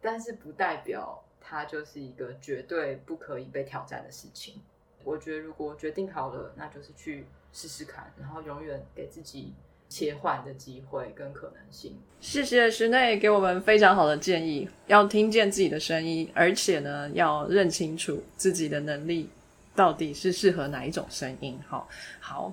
[0.00, 4.60] 但是不代表它就是一个绝对不可以被挑战的事情。
[5.04, 7.26] 我觉得如果决定好了，那就是去
[7.56, 9.54] 试试看，然后永远给自己
[9.88, 11.96] 切换的机会跟可能性。
[12.20, 19.30] 谢谢室内给我们非常好的建议，要听见自己的声音，而且呢，要认清楚自己的能力
[19.74, 21.58] 到底是适合哪一种声音。
[21.66, 21.88] 好，
[22.20, 22.52] 好，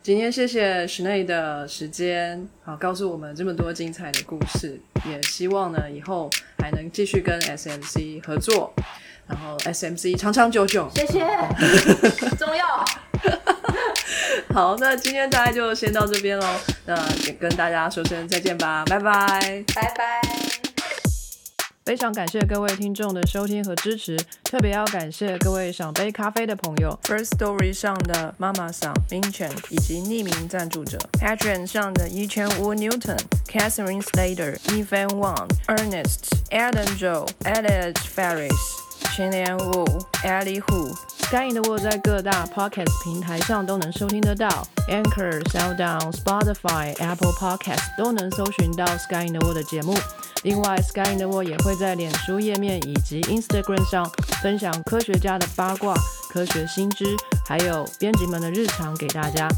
[0.00, 8.72] 今天谢谢室内的时间，好，告诉我们这么多精彩的故事，也希望呢以后还能继续跟 SMC 合作。
[9.26, 11.18] 然后 SMC 长长久久，谢谢，
[12.38, 12.82] 重要。
[14.58, 16.44] 好，那今天大家就先到这边喽。
[16.84, 20.20] 那也跟大家说声再见吧，拜拜，拜拜。
[21.84, 38.87] 非常感谢各位听众的收听和支持，特别要感谢各位想杯咖啡的朋友，First Story 上的妈妈桑、Minchen 以及匿名赞助者，Patreon 上的一千五 Newton、Catherine Slater、Evan Wang、Ernest、Adam Joe、Elliot Ferris。
[39.14, 39.84] 全联物、
[40.24, 49.94] Ali Hu、Sky in the World 在各大 Podcast 平台上都能收听得到，Anchor、SoundOn、Spotify、Apple Podcast 都能搜寻到 Sky in the World 的节目。
[50.42, 54.08] 另外，Sky in the World 也会在脸书页面以及 Instagram 上
[54.42, 55.94] 分享科学家的八卦、
[56.30, 57.04] 科学新知，
[57.46, 59.48] 还有编辑们的日常给大家。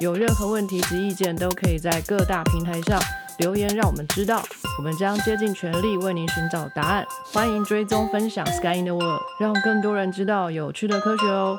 [0.00, 3.00] 有任何问题及意见，都可以在各大平台上。
[3.38, 4.42] 留言让我们知道，
[4.78, 7.06] 我们将竭尽全力为您寻找答案。
[7.32, 11.58] 欢迎追踪分享 Sky in the World，让更多人知道有趣的科学哦。